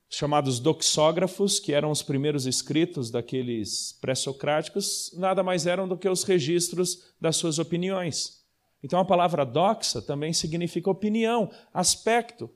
chamados 0.08 0.60
doxógrafos, 0.60 1.58
que 1.58 1.72
eram 1.72 1.90
os 1.90 2.02
primeiros 2.02 2.46
escritos 2.46 3.10
daqueles 3.10 3.98
pré-socráticos, 4.00 5.12
nada 5.16 5.42
mais 5.42 5.66
eram 5.66 5.88
do 5.88 5.96
que 5.96 6.08
os 6.08 6.22
registros 6.22 7.12
das 7.20 7.36
suas 7.36 7.58
opiniões. 7.58 8.44
Então 8.82 8.98
a 8.98 9.04
palavra 9.04 9.44
doxa 9.44 10.00
também 10.00 10.32
significa 10.32 10.90
opinião, 10.90 11.50
aspecto. 11.74 12.50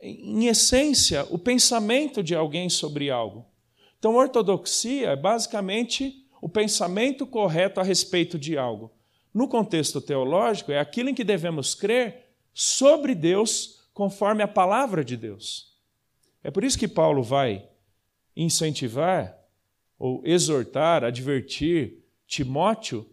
Em 0.00 0.46
essência, 0.46 1.26
o 1.30 1.38
pensamento 1.38 2.22
de 2.22 2.34
alguém 2.34 2.68
sobre 2.68 3.10
algo. 3.10 3.46
Então, 3.98 4.14
ortodoxia 4.14 5.08
é 5.08 5.16
basicamente 5.16 6.26
o 6.40 6.48
pensamento 6.48 7.26
correto 7.26 7.80
a 7.80 7.82
respeito 7.82 8.38
de 8.38 8.56
algo. 8.58 8.92
No 9.36 9.46
contexto 9.46 10.00
teológico, 10.00 10.72
é 10.72 10.78
aquilo 10.78 11.10
em 11.10 11.14
que 11.14 11.22
devemos 11.22 11.74
crer 11.74 12.24
sobre 12.54 13.14
Deus, 13.14 13.86
conforme 13.92 14.42
a 14.42 14.48
palavra 14.48 15.04
de 15.04 15.14
Deus. 15.14 15.76
É 16.42 16.50
por 16.50 16.64
isso 16.64 16.78
que 16.78 16.88
Paulo 16.88 17.22
vai 17.22 17.68
incentivar 18.34 19.38
ou 19.98 20.22
exortar, 20.24 21.04
advertir 21.04 22.02
Timóteo 22.26 23.06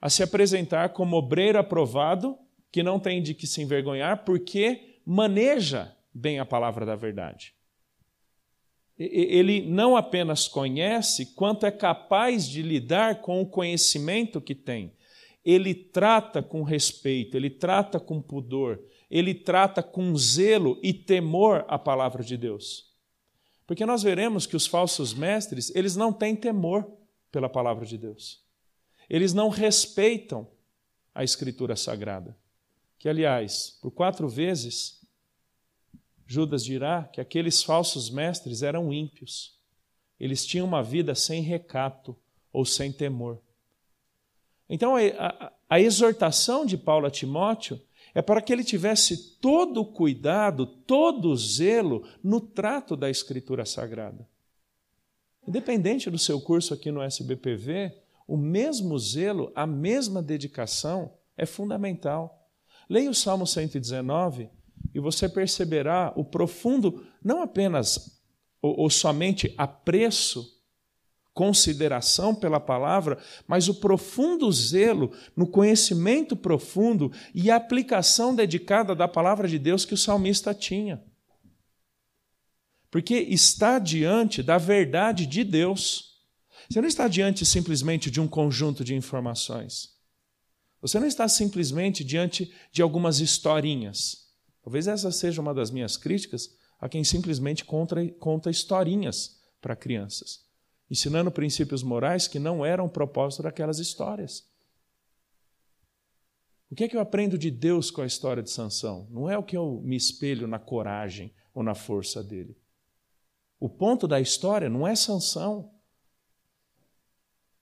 a 0.00 0.08
se 0.08 0.22
apresentar 0.22 0.90
como 0.90 1.16
obreiro 1.16 1.58
aprovado, 1.58 2.38
que 2.70 2.84
não 2.84 3.00
tem 3.00 3.20
de 3.20 3.34
que 3.34 3.44
se 3.48 3.60
envergonhar, 3.60 4.24
porque 4.24 5.00
maneja 5.04 5.92
bem 6.14 6.38
a 6.38 6.46
palavra 6.46 6.86
da 6.86 6.94
verdade. 6.94 7.52
Ele 8.96 9.60
não 9.62 9.96
apenas 9.96 10.46
conhece, 10.46 11.34
quanto 11.34 11.66
é 11.66 11.72
capaz 11.72 12.48
de 12.48 12.62
lidar 12.62 13.22
com 13.22 13.42
o 13.42 13.46
conhecimento 13.46 14.40
que 14.40 14.54
tem. 14.54 14.96
Ele 15.50 15.74
trata 15.74 16.42
com 16.42 16.62
respeito, 16.62 17.34
ele 17.34 17.48
trata 17.48 17.98
com 17.98 18.20
pudor, 18.20 18.84
ele 19.10 19.32
trata 19.32 19.82
com 19.82 20.14
zelo 20.14 20.78
e 20.82 20.92
temor 20.92 21.64
a 21.68 21.78
palavra 21.78 22.22
de 22.22 22.36
Deus. 22.36 22.92
Porque 23.66 23.86
nós 23.86 24.02
veremos 24.02 24.46
que 24.46 24.54
os 24.54 24.66
falsos 24.66 25.14
mestres, 25.14 25.74
eles 25.74 25.96
não 25.96 26.12
têm 26.12 26.36
temor 26.36 26.86
pela 27.32 27.48
palavra 27.48 27.86
de 27.86 27.96
Deus. 27.96 28.44
Eles 29.08 29.32
não 29.32 29.48
respeitam 29.48 30.46
a 31.14 31.24
escritura 31.24 31.76
sagrada. 31.76 32.36
Que, 32.98 33.08
aliás, 33.08 33.78
por 33.80 33.90
quatro 33.90 34.28
vezes, 34.28 35.00
Judas 36.26 36.62
dirá 36.62 37.04
que 37.04 37.22
aqueles 37.22 37.62
falsos 37.62 38.10
mestres 38.10 38.62
eram 38.62 38.92
ímpios. 38.92 39.58
Eles 40.20 40.44
tinham 40.44 40.66
uma 40.66 40.82
vida 40.82 41.14
sem 41.14 41.40
recato 41.40 42.14
ou 42.52 42.66
sem 42.66 42.92
temor. 42.92 43.40
Então, 44.68 44.96
a, 44.96 45.00
a, 45.00 45.52
a 45.70 45.80
exortação 45.80 46.66
de 46.66 46.76
Paulo 46.76 47.06
a 47.06 47.10
Timóteo 47.10 47.80
é 48.14 48.22
para 48.22 48.42
que 48.42 48.52
ele 48.52 48.64
tivesse 48.64 49.38
todo 49.38 49.80
o 49.80 49.86
cuidado, 49.86 50.66
todo 50.66 51.28
o 51.30 51.36
zelo 51.36 52.06
no 52.22 52.40
trato 52.40 52.96
da 52.96 53.08
Escritura 53.08 53.64
Sagrada. 53.64 54.28
Independente 55.46 56.10
do 56.10 56.18
seu 56.18 56.40
curso 56.40 56.74
aqui 56.74 56.90
no 56.90 57.02
SBPV, 57.02 57.94
o 58.26 58.36
mesmo 58.36 58.98
zelo, 58.98 59.50
a 59.54 59.66
mesma 59.66 60.20
dedicação 60.20 61.12
é 61.36 61.46
fundamental. 61.46 62.50
Leia 62.88 63.08
o 63.08 63.14
Salmo 63.14 63.46
119 63.46 64.50
e 64.94 65.00
você 65.00 65.28
perceberá 65.28 66.12
o 66.16 66.24
profundo, 66.24 67.06
não 67.22 67.42
apenas 67.42 68.20
ou, 68.60 68.80
ou 68.80 68.90
somente 68.90 69.54
apreço 69.56 70.57
consideração 71.38 72.34
pela 72.34 72.58
palavra, 72.58 73.16
mas 73.46 73.68
o 73.68 73.74
profundo 73.74 74.50
zelo 74.50 75.12
no 75.36 75.46
conhecimento 75.46 76.34
profundo 76.34 77.12
e 77.32 77.48
a 77.48 77.54
aplicação 77.54 78.34
dedicada 78.34 78.92
da 78.92 79.06
palavra 79.06 79.46
de 79.46 79.56
Deus 79.56 79.84
que 79.84 79.94
o 79.94 79.96
salmista 79.96 80.52
tinha. 80.52 81.00
Porque 82.90 83.14
está 83.14 83.78
diante 83.78 84.42
da 84.42 84.58
verdade 84.58 85.26
de 85.26 85.44
Deus. 85.44 86.16
Você 86.68 86.80
não 86.80 86.88
está 86.88 87.06
diante 87.06 87.46
simplesmente 87.46 88.10
de 88.10 88.20
um 88.20 88.26
conjunto 88.26 88.82
de 88.82 88.96
informações. 88.96 89.90
Você 90.82 90.98
não 90.98 91.06
está 91.06 91.28
simplesmente 91.28 92.02
diante 92.02 92.52
de 92.72 92.82
algumas 92.82 93.20
historinhas. 93.20 94.26
Talvez 94.60 94.88
essa 94.88 95.12
seja 95.12 95.40
uma 95.40 95.54
das 95.54 95.70
minhas 95.70 95.96
críticas 95.96 96.50
a 96.80 96.88
quem 96.88 97.04
simplesmente 97.04 97.64
conta, 97.64 98.04
conta 98.18 98.50
historinhas 98.50 99.38
para 99.60 99.76
crianças 99.76 100.47
ensinando 100.90 101.30
princípios 101.30 101.82
morais 101.82 102.26
que 102.26 102.38
não 102.38 102.64
eram 102.64 102.86
o 102.86 102.90
propósito 102.90 103.42
daquelas 103.42 103.78
histórias. 103.78 104.48
O 106.70 106.74
que 106.74 106.84
é 106.84 106.88
que 106.88 106.96
eu 106.96 107.00
aprendo 107.00 107.38
de 107.38 107.50
Deus 107.50 107.90
com 107.90 108.02
a 108.02 108.06
história 108.06 108.42
de 108.42 108.50
Sansão? 108.50 109.06
Não 109.10 109.28
é 109.28 109.38
o 109.38 109.42
que 109.42 109.56
eu 109.56 109.80
me 109.82 109.96
espelho 109.96 110.46
na 110.46 110.58
coragem 110.58 111.32
ou 111.54 111.62
na 111.62 111.74
força 111.74 112.22
dele. 112.22 112.56
O 113.58 113.68
ponto 113.68 114.06
da 114.06 114.20
história 114.20 114.68
não 114.68 114.86
é 114.86 114.94
Sansão. 114.94 115.72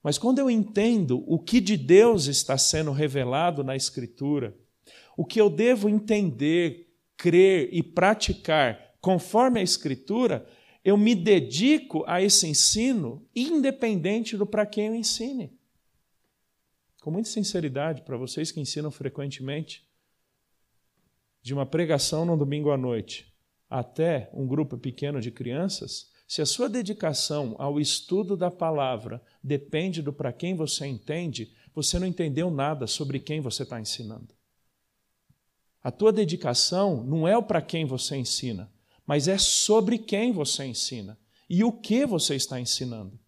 Mas 0.03 0.19
quando 0.19 0.39
eu 0.39 0.51
entendo 0.51 1.25
o 1.27 1.39
que 1.39 1.61
de 1.61 1.77
Deus 1.77 2.27
está 2.27 2.59
sendo 2.59 2.93
revelado 2.93 3.65
na 3.65 3.75
Escritura, 3.75 4.57
o 5.17 5.25
que 5.25 5.41
eu 5.41 5.49
devo 5.49 5.89
entender, 5.89 6.95
crer 7.17 7.69
e 7.73 7.83
praticar 7.83 8.97
conforme 9.01 9.61
a 9.61 9.63
Escritura, 9.63 10.47
eu 10.87 10.97
me 10.97 11.17
dedico 11.17 12.05
a 12.07 12.23
esse 12.23 12.47
ensino, 12.47 13.29
independente 13.35 14.37
do 14.37 14.47
para 14.47 14.65
quem 14.65 14.87
eu 14.87 14.95
ensine. 14.95 15.53
Com 17.03 17.11
muita 17.11 17.29
sinceridade, 17.29 18.03
para 18.03 18.17
vocês 18.17 18.53
que 18.53 18.61
ensinam 18.61 18.93
frequentemente, 18.93 19.85
de 21.43 21.53
uma 21.53 21.67
pregação 21.67 22.25
no 22.25 22.37
domingo 22.37 22.71
à 22.71 22.77
noite 22.77 23.35
até 23.69 24.31
um 24.33 24.47
grupo 24.47 24.79
pequeno 24.79 25.21
de 25.21 25.33
crianças, 25.33 26.13
se 26.25 26.41
a 26.41 26.47
sua 26.47 26.69
dedicação 26.69 27.57
ao 27.59 27.81
estudo 27.81 28.37
da 28.37 28.49
palavra 28.49 29.21
depende 29.43 30.01
do 30.01 30.13
para 30.13 30.33
quem 30.33 30.55
você 30.55 30.87
entende, 30.87 31.53
você 31.75 31.99
não 31.99 32.07
entendeu 32.07 32.49
nada 32.49 32.87
sobre 32.87 33.19
quem 33.19 33.41
você 33.41 33.65
está 33.65 33.81
ensinando. 33.81 34.33
A 35.83 35.91
tua 35.91 36.13
dedicação 36.13 37.03
não 37.03 37.27
é 37.27 37.37
o 37.37 37.43
para 37.43 37.61
quem 37.61 37.85
você 37.85 38.15
ensina, 38.15 38.71
mas 39.07 39.29
é 39.29 39.39
sobre 39.39 39.99
quem 39.99 40.33
você 40.33 40.65
ensina 40.65 41.19
e 41.49 41.63
o 41.63 41.73
que 41.73 42.05
você 42.05 42.35
está 42.35 42.61
ensinando. 42.61 43.19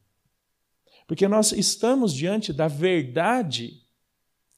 Porque 1.07 1.29
nós 1.29 1.53
estamos 1.53 2.13
diante 2.13 2.53
da 2.53 2.69
verdade 2.69 3.83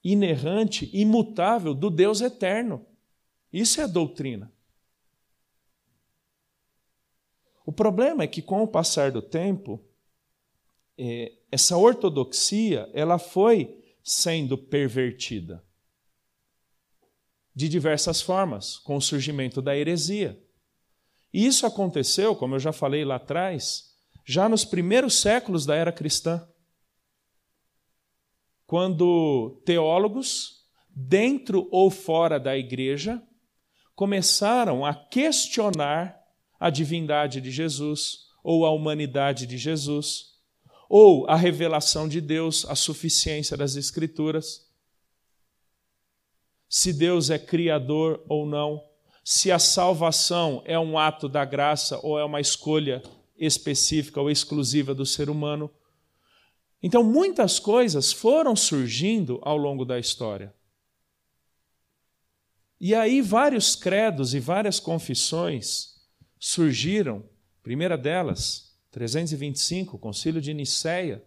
inerrante, 0.03 0.91
imutável 0.93 1.75
do 1.75 1.91
Deus 1.91 2.21
eterno. 2.21 2.87
Isso 3.53 3.81
é 3.81 3.85
a 3.85 3.87
doutrina. 3.87 4.53
O 7.65 7.73
problema 7.73 8.25
é 8.25 8.27
que, 8.27 8.43
com 8.43 8.63
o 8.63 8.69
passar 8.69 9.13
do 9.13 9.23
tempo, 9.23 9.85
é, 10.99 11.33
essa 11.53 11.77
ortodoxia 11.77 12.91
ela 12.93 13.19
foi 13.19 13.79
sendo 14.03 14.57
pervertida 14.57 15.65
de 17.55 17.69
diversas 17.69 18.23
formas, 18.23 18.79
com 18.79 18.97
o 18.97 19.01
surgimento 19.01 19.61
da 19.61 19.77
heresia. 19.77 20.41
E 21.33 21.47
isso 21.47 21.67
aconteceu, 21.67 22.35
como 22.35 22.57
eu 22.57 22.59
já 22.59 22.73
falei 22.73 23.05
lá 23.05 23.17
atrás, 23.17 23.95
já 24.25 24.49
nos 24.49 24.65
primeiros 24.65 25.21
séculos 25.21 25.65
da 25.65 25.75
era 25.75 25.93
cristã. 25.93 26.47
Quando 28.67 29.61
teólogos, 29.65 30.65
dentro 30.89 31.69
ou 31.71 31.91
fora 31.91 32.39
da 32.39 32.57
igreja, 32.57 33.23
começaram 33.95 34.85
a 34.85 34.95
questionar 34.95 36.19
a 36.59 36.71
divindade 36.71 37.41
de 37.41 37.51
Jesus, 37.51 38.29
ou 38.43 38.65
a 38.65 38.71
humanidade 38.71 39.47
de 39.47 39.59
Jesus, 39.59 40.31
ou 40.89 41.29
a 41.29 41.37
revelação 41.37 42.09
de 42.09 42.21
Deus, 42.21 42.65
a 42.67 42.75
suficiência 42.75 43.57
das 43.57 43.77
Escrituras, 43.77 44.69
se 46.69 46.93
Deus 46.93 47.31
é 47.31 47.39
criador 47.39 48.25
ou 48.29 48.47
não 48.47 48.90
se 49.23 49.53
a 49.53 49.59
salvação 49.59 50.63
é 50.65 50.79
um 50.79 50.99
ato 50.99 51.29
da 51.29 51.45
graça 51.45 51.99
ou 52.03 52.19
é 52.19 52.25
uma 52.25 52.41
escolha 52.41 53.03
específica 53.37 54.21
ou 54.21 54.31
exclusiva 54.31 54.95
do 54.95 55.07
ser 55.07 55.31
humano. 55.31 55.71
Então, 56.83 57.03
muitas 57.03 57.59
coisas 57.59 58.13
foram 58.13 58.57
surgindo 58.57 59.39
ao 59.43 59.57
longo 59.57 59.85
da 59.85 59.99
história. 59.99 60.55
E 62.81 62.95
aí, 62.95 63.21
vários 63.21 63.77
credos 63.77 64.35
e 64.35 64.41
várias 64.41 64.81
confissões 64.81 66.01
surgiram. 66.39 67.23
Primeira 67.63 67.99
delas, 67.99 68.75
325, 68.91 69.97
o 69.97 69.99
Concílio 69.99 70.41
de 70.41 70.55
Nicéia. 70.55 71.23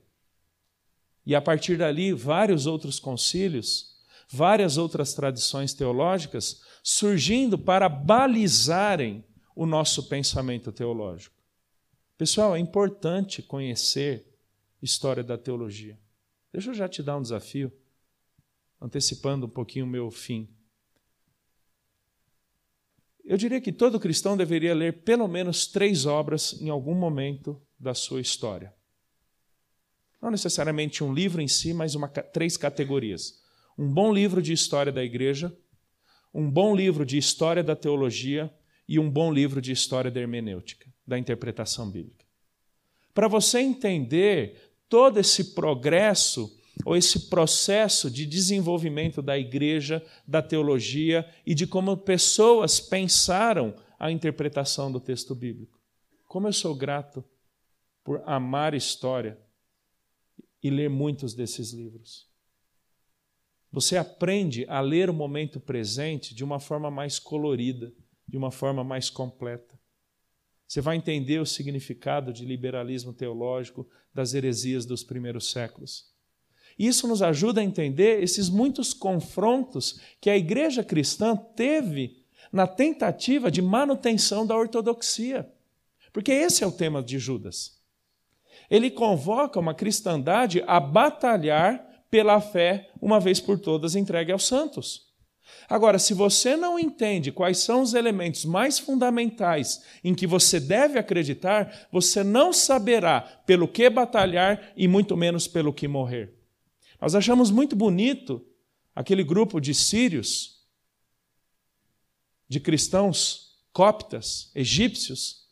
E 1.25 1.35
a 1.35 1.41
partir 1.41 1.77
dali, 1.77 2.11
vários 2.11 2.65
outros 2.65 2.99
concílios, 2.99 3.92
várias 4.29 4.77
outras 4.77 5.13
tradições 5.13 5.73
teológicas 5.73 6.61
surgindo 6.83 7.57
para 7.57 7.87
balizarem 7.87 9.23
o 9.55 9.65
nosso 9.65 10.07
pensamento 10.09 10.71
teológico. 10.71 11.35
Pessoal, 12.17 12.55
é 12.55 12.59
importante 12.59 13.41
conhecer 13.41 14.33
história 14.81 15.23
da 15.23 15.37
teologia. 15.37 15.97
Deixa 16.51 16.69
eu 16.69 16.73
já 16.73 16.87
te 16.87 17.01
dar 17.01 17.17
um 17.17 17.21
desafio, 17.21 17.71
antecipando 18.79 19.45
um 19.45 19.49
pouquinho 19.49 19.85
o 19.85 19.89
meu 19.89 20.11
fim. 20.11 20.49
Eu 23.23 23.37
diria 23.37 23.61
que 23.61 23.71
todo 23.71 23.99
cristão 23.99 24.35
deveria 24.35 24.75
ler 24.75 25.03
pelo 25.03 25.27
menos 25.27 25.65
três 25.65 26.05
obras 26.05 26.53
em 26.61 26.69
algum 26.69 26.93
momento 26.93 27.61
da 27.79 27.93
sua 27.93 28.19
história. 28.19 28.73
Não 30.21 30.29
necessariamente 30.29 31.03
um 31.03 31.13
livro 31.13 31.41
em 31.41 31.47
si, 31.47 31.73
mas 31.73 31.95
uma, 31.95 32.07
três 32.07 32.55
categorias. 32.55 33.42
Um 33.77 33.91
bom 33.91 34.13
livro 34.13 34.41
de 34.41 34.53
história 34.53 34.91
da 34.91 35.03
igreja, 35.03 35.55
um 36.33 36.49
bom 36.49 36.75
livro 36.75 37.05
de 37.05 37.17
história 37.17 37.63
da 37.63 37.75
teologia 37.75 38.53
e 38.87 38.99
um 38.99 39.09
bom 39.09 39.31
livro 39.31 39.61
de 39.61 39.71
história 39.71 40.11
da 40.11 40.19
hermenêutica, 40.19 40.91
da 41.05 41.17
interpretação 41.17 41.89
bíblica. 41.89 42.25
Para 43.13 43.27
você 43.27 43.59
entender 43.59 44.75
todo 44.89 45.19
esse 45.19 45.53
progresso 45.53 46.59
ou 46.85 46.95
esse 46.97 47.29
processo 47.29 48.09
de 48.09 48.25
desenvolvimento 48.25 49.21
da 49.21 49.37
igreja, 49.37 50.03
da 50.27 50.41
teologia 50.41 51.27
e 51.45 51.53
de 51.53 51.67
como 51.67 51.95
pessoas 51.95 52.79
pensaram 52.79 53.75
a 53.99 54.11
interpretação 54.11 54.91
do 54.91 54.99
texto 54.99 55.35
bíblico. 55.35 55.79
Como 56.27 56.47
eu 56.47 56.53
sou 56.53 56.75
grato 56.75 57.23
por 58.03 58.21
amar 58.25 58.73
história 58.73 59.39
e 60.61 60.69
ler 60.69 60.89
muitos 60.89 61.33
desses 61.33 61.71
livros. 61.71 62.32
Você 63.73 63.97
aprende 63.97 64.67
a 64.69 64.79
ler 64.79 65.09
o 65.09 65.13
momento 65.13 65.59
presente 65.59 66.35
de 66.35 66.43
uma 66.43 66.59
forma 66.59 66.91
mais 66.91 67.17
colorida, 67.17 67.91
de 68.27 68.37
uma 68.37 68.51
forma 68.51 68.83
mais 68.83 69.09
completa. 69.09 69.79
Você 70.67 70.79
vai 70.79 70.95
entender 70.95 71.39
o 71.39 71.45
significado 71.45 72.31
de 72.31 72.45
liberalismo 72.45 73.11
teológico 73.11 73.89
das 74.13 74.35
heresias 74.35 74.85
dos 74.85 75.03
primeiros 75.03 75.49
séculos. 75.49 76.13
Isso 76.77 77.07
nos 77.07 77.23
ajuda 77.23 77.61
a 77.61 77.63
entender 77.63 78.21
esses 78.21 78.47
muitos 78.47 78.93
confrontos 78.93 79.99
que 80.21 80.29
a 80.29 80.37
igreja 80.37 80.83
cristã 80.83 81.35
teve 81.35 82.23
na 82.51 82.67
tentativa 82.67 83.49
de 83.49 83.61
manutenção 83.61 84.45
da 84.45 84.55
ortodoxia. 84.55 85.51
Porque 86.11 86.31
esse 86.31 86.63
é 86.63 86.67
o 86.67 86.71
tema 86.71 87.01
de 87.01 87.17
Judas. 87.17 87.81
Ele 88.69 88.91
convoca 88.91 89.59
uma 89.59 89.73
cristandade 89.73 90.63
a 90.67 90.79
batalhar 90.79 91.92
pela 92.13 92.39
fé, 92.39 92.91
uma 93.01 93.19
vez 93.19 93.39
por 93.39 93.57
todas 93.57 93.95
entregue 93.95 94.31
aos 94.31 94.45
santos. 94.45 95.11
Agora, 95.67 95.97
se 95.97 96.13
você 96.13 96.55
não 96.55 96.77
entende 96.77 97.31
quais 97.31 97.57
são 97.57 97.81
os 97.81 97.95
elementos 97.95 98.45
mais 98.45 98.77
fundamentais 98.77 99.83
em 100.03 100.13
que 100.13 100.27
você 100.27 100.59
deve 100.59 100.99
acreditar, 100.99 101.87
você 101.91 102.23
não 102.23 102.53
saberá 102.53 103.21
pelo 103.47 103.67
que 103.67 103.89
batalhar 103.89 104.73
e 104.77 104.87
muito 104.87 105.17
menos 105.17 105.47
pelo 105.47 105.73
que 105.73 105.87
morrer. 105.87 106.37
Nós 107.01 107.15
achamos 107.15 107.49
muito 107.49 107.75
bonito 107.75 108.45
aquele 108.93 109.23
grupo 109.23 109.59
de 109.59 109.73
sírios, 109.73 110.67
de 112.47 112.59
cristãos 112.59 113.57
coptas, 113.71 114.51
egípcios, 114.53 115.47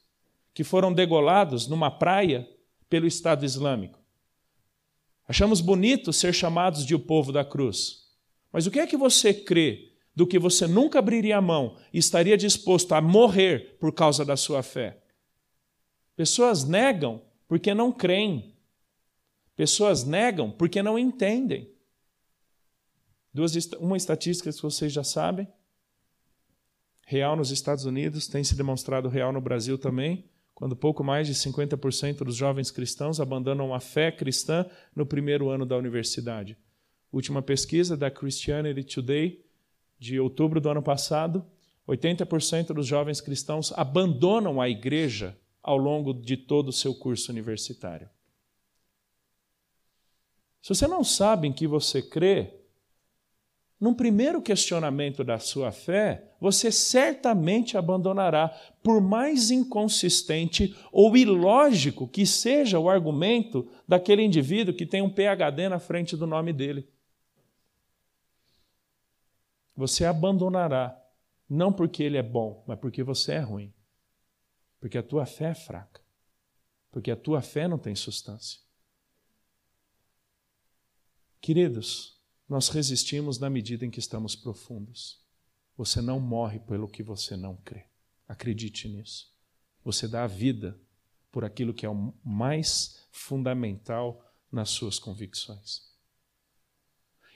que 0.54 0.64
foram 0.64 0.94
degolados 0.94 1.68
numa 1.68 1.90
praia 1.90 2.48
pelo 2.88 3.08
Estado 3.08 3.44
Islâmico. 3.44 4.01
Achamos 5.28 5.62
bonito 5.62 6.12
ser 6.12 6.34
chamados 6.34 6.86
de 6.86 6.96
o 6.96 7.00
povo 7.00 7.32
da 7.32 7.46
cruz. 7.46 8.10
Mas 8.52 8.66
o 8.66 8.72
que 8.72 8.80
é 8.80 8.88
que 8.88 8.98
você 8.98 9.34
crê 9.34 9.94
do 10.16 10.28
que 10.28 10.38
você 10.38 10.68
nunca 10.68 11.00
abriria 11.00 11.38
a 11.38 11.42
mão 11.42 11.78
e 11.94 11.98
estaria 11.98 12.38
disposto 12.38 12.94
a 12.94 13.02
morrer 13.02 13.78
por 13.80 13.94
causa 13.94 14.26
da 14.26 14.36
sua 14.36 14.62
fé? 14.62 15.02
Pessoas 16.16 16.66
negam 16.66 17.22
porque 17.48 17.74
não 17.74 17.92
creem. 17.92 18.56
Pessoas 19.56 20.04
negam 20.04 20.52
porque 20.52 20.84
não 20.84 21.00
entendem. 21.00 21.72
Duas, 23.34 23.54
uma 23.80 23.96
estatística 23.96 24.52
que 24.52 24.62
vocês 24.62 24.92
já 24.92 25.04
sabem. 25.04 25.48
Real 27.06 27.36
nos 27.36 27.52
Estados 27.52 27.86
Unidos, 27.86 28.28
tem 28.28 28.44
se 28.44 28.56
demonstrado 28.56 29.10
real 29.10 29.32
no 29.34 29.42
Brasil 29.42 29.78
também, 29.78 30.30
quando 30.62 30.76
pouco 30.76 31.04
mais 31.04 31.26
de 31.26 31.34
50% 31.34 32.18
dos 32.18 32.36
jovens 32.36 32.70
cristãos 32.70 33.20
abandonam 33.20 33.74
a 33.74 33.80
fé 33.80 34.12
cristã 34.12 34.64
no 34.96 35.08
primeiro 35.08 35.50
ano 35.50 35.66
da 35.66 35.76
universidade. 35.76 36.56
Última 37.12 37.42
pesquisa 37.42 37.98
da 37.98 38.12
Christianity 38.12 38.84
Today, 38.84 39.44
de 39.98 40.20
outubro 40.20 40.62
do 40.62 40.70
ano 40.70 40.84
passado, 40.84 41.44
80% 41.88 42.76
dos 42.76 42.86
jovens 42.86 43.20
cristãos 43.20 43.74
abandonam 43.76 44.62
a 44.62 44.70
igreja 44.70 45.36
ao 45.64 45.78
longo 45.78 46.14
de 46.14 46.38
todo 46.38 46.68
o 46.68 46.72
seu 46.72 46.94
curso 46.94 47.32
universitário. 47.32 48.08
Se 50.62 50.76
você 50.76 50.86
não 50.86 51.04
sabe 51.04 51.48
em 51.48 51.54
que 51.54 51.66
você 51.66 52.04
crê, 52.04 52.61
num 53.82 53.96
primeiro 53.96 54.40
questionamento 54.44 55.24
da 55.24 55.40
sua 55.40 55.72
fé, 55.72 56.32
você 56.40 56.72
certamente 56.72 57.76
abandonará, 57.76 58.50
por 58.84 59.02
mais 59.02 59.50
inconsistente 59.50 60.78
ou 60.92 61.18
ilógico 61.18 62.08
que 62.08 62.24
seja 62.24 62.78
o 62.78 62.88
argumento 62.88 63.68
daquele 63.88 64.22
indivíduo 64.22 64.76
que 64.76 64.86
tem 64.86 65.02
um 65.02 65.10
PhD 65.10 65.68
na 65.68 65.80
frente 65.80 66.16
do 66.16 66.28
nome 66.28 66.54
dele. 66.54 66.88
Você 69.76 70.06
abandonará, 70.06 70.96
não 71.50 71.74
porque 71.74 72.04
ele 72.04 72.18
é 72.18 72.24
bom, 72.24 72.64
mas 72.68 72.78
porque 72.78 73.02
você 73.02 73.34
é 73.34 73.40
ruim. 73.40 73.74
Porque 74.80 75.00
a 75.00 75.04
tua 75.04 75.26
fé 75.26 75.50
é 75.50 75.56
fraca. 75.56 76.02
Porque 76.92 77.10
a 77.10 77.16
tua 77.16 77.42
fé 77.42 77.68
não 77.68 77.80
tem 77.80 77.96
substância. 77.96 78.60
Queridos, 81.40 82.21
nós 82.52 82.68
resistimos 82.68 83.40
na 83.40 83.50
medida 83.50 83.86
em 83.86 83.90
que 83.90 84.02
estamos 84.02 84.36
profundos. 84.36 85.22
Você 85.78 86.02
não 86.02 86.20
morre 86.20 86.60
pelo 86.60 86.86
que 86.86 87.02
você 87.02 87.38
não 87.38 87.56
crê. 87.56 87.86
Acredite 88.28 88.90
nisso. 88.90 89.34
Você 89.86 90.06
dá 90.06 90.26
a 90.26 90.28
vida 90.28 90.78
por 91.32 91.46
aquilo 91.46 91.74
que 91.74 91.86
é 91.86 91.90
o 91.90 92.14
mais 92.22 93.08
fundamental 93.10 94.22
nas 94.52 94.70
suas 94.70 95.00
convicções. 95.00 95.94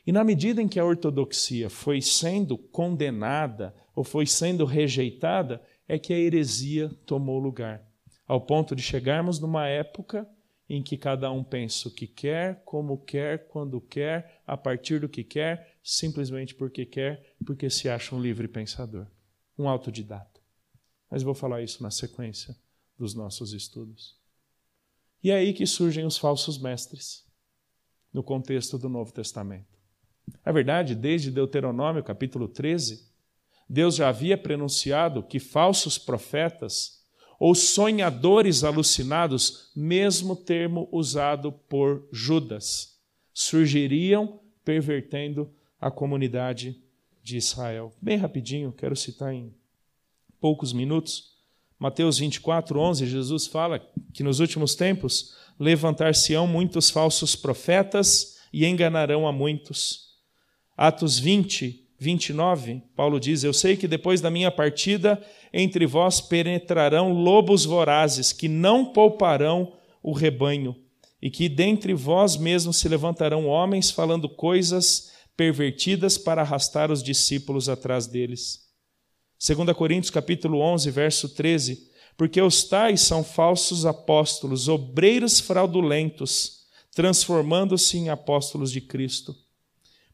E 0.05 0.11
na 0.11 0.21
medida 0.21 0.61
em 0.61 0.67
que 0.67 0.81
a 0.81 0.85
ortodoxia 0.85 1.69
foi 1.69 2.01
sendo 2.01 2.57
condenada 2.57 3.73
ou 3.95 4.03
foi 4.03 4.25
sendo 4.25 4.65
rejeitada, 4.65 5.65
é 5.87 5.97
que 5.97 6.11
a 6.11 6.19
heresia 6.19 6.89
tomou 7.05 7.39
lugar, 7.39 7.89
ao 8.27 8.41
ponto 8.41 8.75
de 8.75 8.83
chegarmos 8.83 9.39
numa 9.39 9.65
época 9.65 10.29
em 10.67 10.81
que 10.81 10.97
cada 10.97 11.31
um 11.31 11.43
pensa 11.43 11.87
o 11.87 11.91
que 11.91 12.07
quer, 12.07 12.63
como 12.65 12.97
quer, 12.97 13.47
quando 13.47 13.79
quer, 13.79 14.41
a 14.45 14.57
partir 14.57 14.99
do 14.99 15.09
que 15.09 15.23
quer, 15.23 15.77
simplesmente 15.83 16.55
porque 16.55 16.85
quer, 16.85 17.35
porque 17.45 17.69
se 17.69 17.87
acha 17.87 18.15
um 18.15 18.21
livre 18.21 18.47
pensador, 18.47 19.07
um 19.57 19.69
autodidata. 19.69 20.41
Mas 21.09 21.21
vou 21.21 21.35
falar 21.35 21.61
isso 21.61 21.83
na 21.83 21.91
sequência 21.91 22.57
dos 22.97 23.13
nossos 23.13 23.53
estudos. 23.53 24.17
E 25.23 25.31
é 25.31 25.35
aí 25.35 25.53
que 25.53 25.67
surgem 25.67 26.05
os 26.05 26.17
falsos 26.17 26.57
mestres, 26.57 27.25
no 28.11 28.23
contexto 28.23 28.77
do 28.77 28.89
Novo 28.89 29.11
Testamento. 29.11 29.75
É 30.43 30.51
verdade, 30.51 30.95
desde 30.95 31.29
Deuteronômio 31.29 32.03
capítulo 32.03 32.47
13, 32.47 33.11
Deus 33.69 33.95
já 33.95 34.09
havia 34.09 34.37
prenunciado 34.37 35.23
que 35.23 35.39
falsos 35.39 35.97
profetas 35.97 37.04
ou 37.39 37.53
sonhadores 37.53 38.63
alucinados, 38.63 39.69
mesmo 39.75 40.35
termo 40.35 40.87
usado 40.91 41.51
por 41.51 42.07
Judas, 42.11 42.97
surgiriam 43.33 44.39
pervertendo 44.63 45.49
a 45.79 45.91
comunidade 45.91 46.81
de 47.21 47.37
Israel. 47.37 47.93
Bem 48.01 48.17
rapidinho, 48.17 48.71
quero 48.71 48.95
citar 48.95 49.33
em 49.33 49.53
poucos 50.39 50.73
minutos. 50.73 51.35
Mateus 51.77 52.17
24, 52.19 52.79
11, 52.79 53.05
Jesus 53.05 53.47
fala 53.47 53.79
que 54.13 54.23
nos 54.23 54.39
últimos 54.39 54.75
tempos 54.75 55.35
levantar-se-ão 55.59 56.47
muitos 56.47 56.89
falsos 56.89 57.35
profetas 57.35 58.37
e 58.51 58.65
enganarão 58.65 59.27
a 59.27 59.31
muitos. 59.31 60.15
Atos 60.77 61.19
20, 61.19 61.84
29, 61.99 62.81
Paulo 62.95 63.19
diz: 63.19 63.43
Eu 63.43 63.53
sei 63.53 63.77
que 63.77 63.87
depois 63.87 64.21
da 64.21 64.29
minha 64.29 64.51
partida 64.51 65.21
entre 65.53 65.85
vós 65.85 66.19
penetrarão 66.19 67.13
lobos 67.13 67.65
vorazes, 67.65 68.33
que 68.33 68.47
não 68.47 68.85
pouparão 68.85 69.73
o 70.03 70.11
rebanho, 70.11 70.75
e 71.21 71.29
que 71.29 71.47
dentre 71.47 71.93
vós 71.93 72.35
mesmos 72.35 72.77
se 72.77 72.89
levantarão 72.89 73.47
homens 73.47 73.89
falando 73.89 74.27
coisas 74.27 75.13
pervertidas 75.37 76.17
para 76.17 76.41
arrastar 76.41 76.91
os 76.91 77.01
discípulos 77.01 77.69
atrás 77.69 78.07
deles. 78.07 78.65
2 79.45 79.75
Coríntios 79.75 80.09
capítulo 80.09 80.59
11, 80.59 80.89
verso 80.91 81.29
13, 81.29 81.89
porque 82.17 82.41
os 82.41 82.63
tais 82.63 83.01
são 83.01 83.23
falsos 83.23 83.85
apóstolos, 83.85 84.67
obreiros 84.67 85.39
fraudulentos, 85.39 86.65
transformando-se 86.93 87.97
em 87.97 88.09
apóstolos 88.09 88.71
de 88.71 88.79
Cristo. 88.79 89.35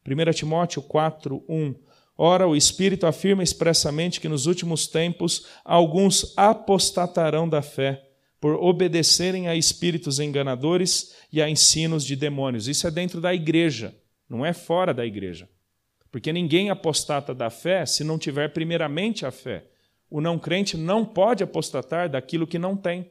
1 0.06 0.32
Timóteo 0.32 0.82
4, 0.82 1.44
1. 1.48 1.74
Ora, 2.16 2.46
o 2.46 2.56
Espírito 2.56 3.06
afirma 3.06 3.42
expressamente 3.42 4.20
que 4.20 4.28
nos 4.28 4.46
últimos 4.46 4.86
tempos 4.86 5.46
alguns 5.64 6.32
apostatarão 6.36 7.48
da 7.48 7.62
fé, 7.62 8.08
por 8.40 8.54
obedecerem 8.54 9.48
a 9.48 9.54
espíritos 9.54 10.18
enganadores 10.18 11.14
e 11.32 11.40
a 11.40 11.48
ensinos 11.48 12.04
de 12.04 12.16
demônios. 12.16 12.66
Isso 12.66 12.86
é 12.86 12.90
dentro 12.90 13.20
da 13.20 13.32
igreja, 13.32 13.94
não 14.28 14.44
é 14.44 14.52
fora 14.52 14.92
da 14.92 15.06
igreja. 15.06 15.48
Porque 16.10 16.32
ninguém 16.32 16.68
apostata 16.68 17.34
da 17.34 17.48
fé 17.48 17.86
se 17.86 18.04
não 18.04 18.18
tiver 18.18 18.52
primeiramente 18.52 19.24
a 19.24 19.30
fé. 19.30 19.64
O 20.10 20.20
não 20.20 20.38
crente 20.38 20.76
não 20.76 21.04
pode 21.04 21.42
apostatar 21.42 22.10
daquilo 22.10 22.46
que 22.46 22.58
não 22.58 22.76
tem. 22.76 23.10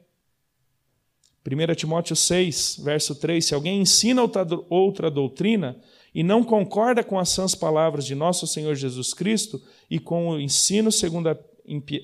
1 1.44 1.74
Timóteo 1.74 2.14
6, 2.14 2.80
verso 2.84 3.16
3: 3.16 3.44
Se 3.44 3.54
alguém 3.54 3.80
ensina 3.80 4.22
outra 4.22 5.10
doutrina, 5.10 5.76
e 6.14 6.22
não 6.22 6.44
concorda 6.44 7.02
com 7.02 7.18
as 7.18 7.30
sãs 7.30 7.54
palavras 7.54 8.04
de 8.04 8.14
nosso 8.14 8.46
Senhor 8.46 8.74
Jesus 8.74 9.14
Cristo 9.14 9.62
e 9.90 9.98
com 9.98 10.28
o 10.28 10.40
ensino 10.40 10.92
segundo 10.92 11.28
a, 11.28 11.38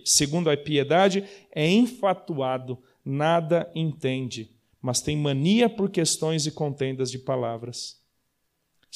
segundo 0.04 0.48
a 0.48 0.56
piedade, 0.56 1.24
é 1.52 1.68
enfatuado, 1.68 2.78
nada 3.04 3.70
entende, 3.74 4.50
mas 4.80 5.00
tem 5.00 5.16
mania 5.16 5.68
por 5.68 5.90
questões 5.90 6.46
e 6.46 6.50
contendas 6.50 7.10
de 7.10 7.18
palavras. 7.18 7.98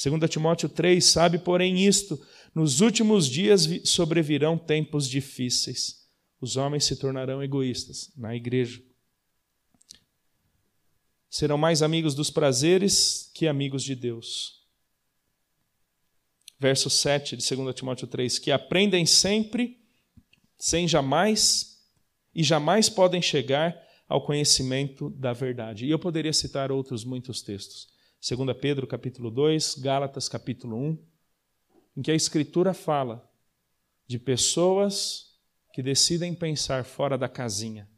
2 0.01 0.29
Timóteo 0.29 0.67
3, 0.67 1.03
sabe, 1.05 1.37
porém, 1.37 1.85
isto: 1.85 2.19
nos 2.55 2.81
últimos 2.81 3.29
dias 3.29 3.69
sobrevirão 3.83 4.57
tempos 4.57 5.07
difíceis. 5.07 6.01
Os 6.41 6.57
homens 6.57 6.85
se 6.85 6.95
tornarão 6.95 7.43
egoístas 7.43 8.11
na 8.17 8.35
igreja. 8.35 8.81
Serão 11.29 11.57
mais 11.57 11.81
amigos 11.81 12.15
dos 12.15 12.29
prazeres 12.29 13.31
que 13.33 13.47
amigos 13.47 13.83
de 13.83 13.95
Deus 13.95 14.62
verso 16.63 16.89
7 16.89 17.35
de 17.35 17.55
2 17.55 17.75
Timóteo 17.75 18.07
3, 18.07 18.39
que 18.39 18.49
aprendem 18.49 19.05
sempre, 19.05 19.77
sem 20.57 20.87
jamais, 20.87 21.83
e 22.33 22.41
jamais 22.41 22.87
podem 22.87 23.21
chegar 23.21 23.77
ao 24.07 24.25
conhecimento 24.25 25.09
da 25.09 25.33
verdade. 25.33 25.85
E 25.85 25.91
eu 25.91 25.99
poderia 25.99 26.31
citar 26.31 26.71
outros 26.71 27.03
muitos 27.03 27.41
textos. 27.41 27.89
2 28.25 28.55
Pedro 28.61 28.87
capítulo 28.87 29.29
2, 29.29 29.75
Gálatas 29.79 30.29
capítulo 30.29 30.77
1, 30.77 30.97
em 31.97 32.01
que 32.01 32.11
a 32.11 32.15
Escritura 32.15 32.73
fala 32.73 33.29
de 34.07 34.17
pessoas 34.17 35.33
que 35.73 35.83
decidem 35.83 36.33
pensar 36.33 36.85
fora 36.85 37.17
da 37.17 37.27
casinha, 37.27 37.89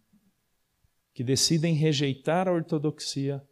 que 1.13 1.23
decidem 1.23 1.75
rejeitar 1.75 2.47
a 2.47 2.51
ortodoxia 2.51 3.47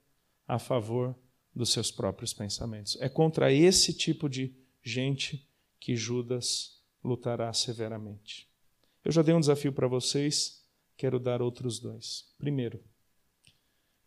a 0.47 0.57
favor 0.57 1.15
dos 1.55 1.71
seus 1.71 1.91
próprios 1.91 2.33
pensamentos. 2.33 2.97
É 2.99 3.07
contra 3.07 3.53
esse 3.53 3.93
tipo 3.93 4.27
de 4.27 4.62
gente 4.83 5.47
que 5.79 5.95
Judas 5.95 6.81
lutará 7.03 7.51
severamente. 7.53 8.49
Eu 9.03 9.11
já 9.11 9.21
dei 9.21 9.33
um 9.33 9.39
desafio 9.39 9.73
para 9.73 9.87
vocês, 9.87 10.63
quero 10.95 11.19
dar 11.19 11.41
outros 11.41 11.79
dois. 11.79 12.33
Primeiro, 12.37 12.83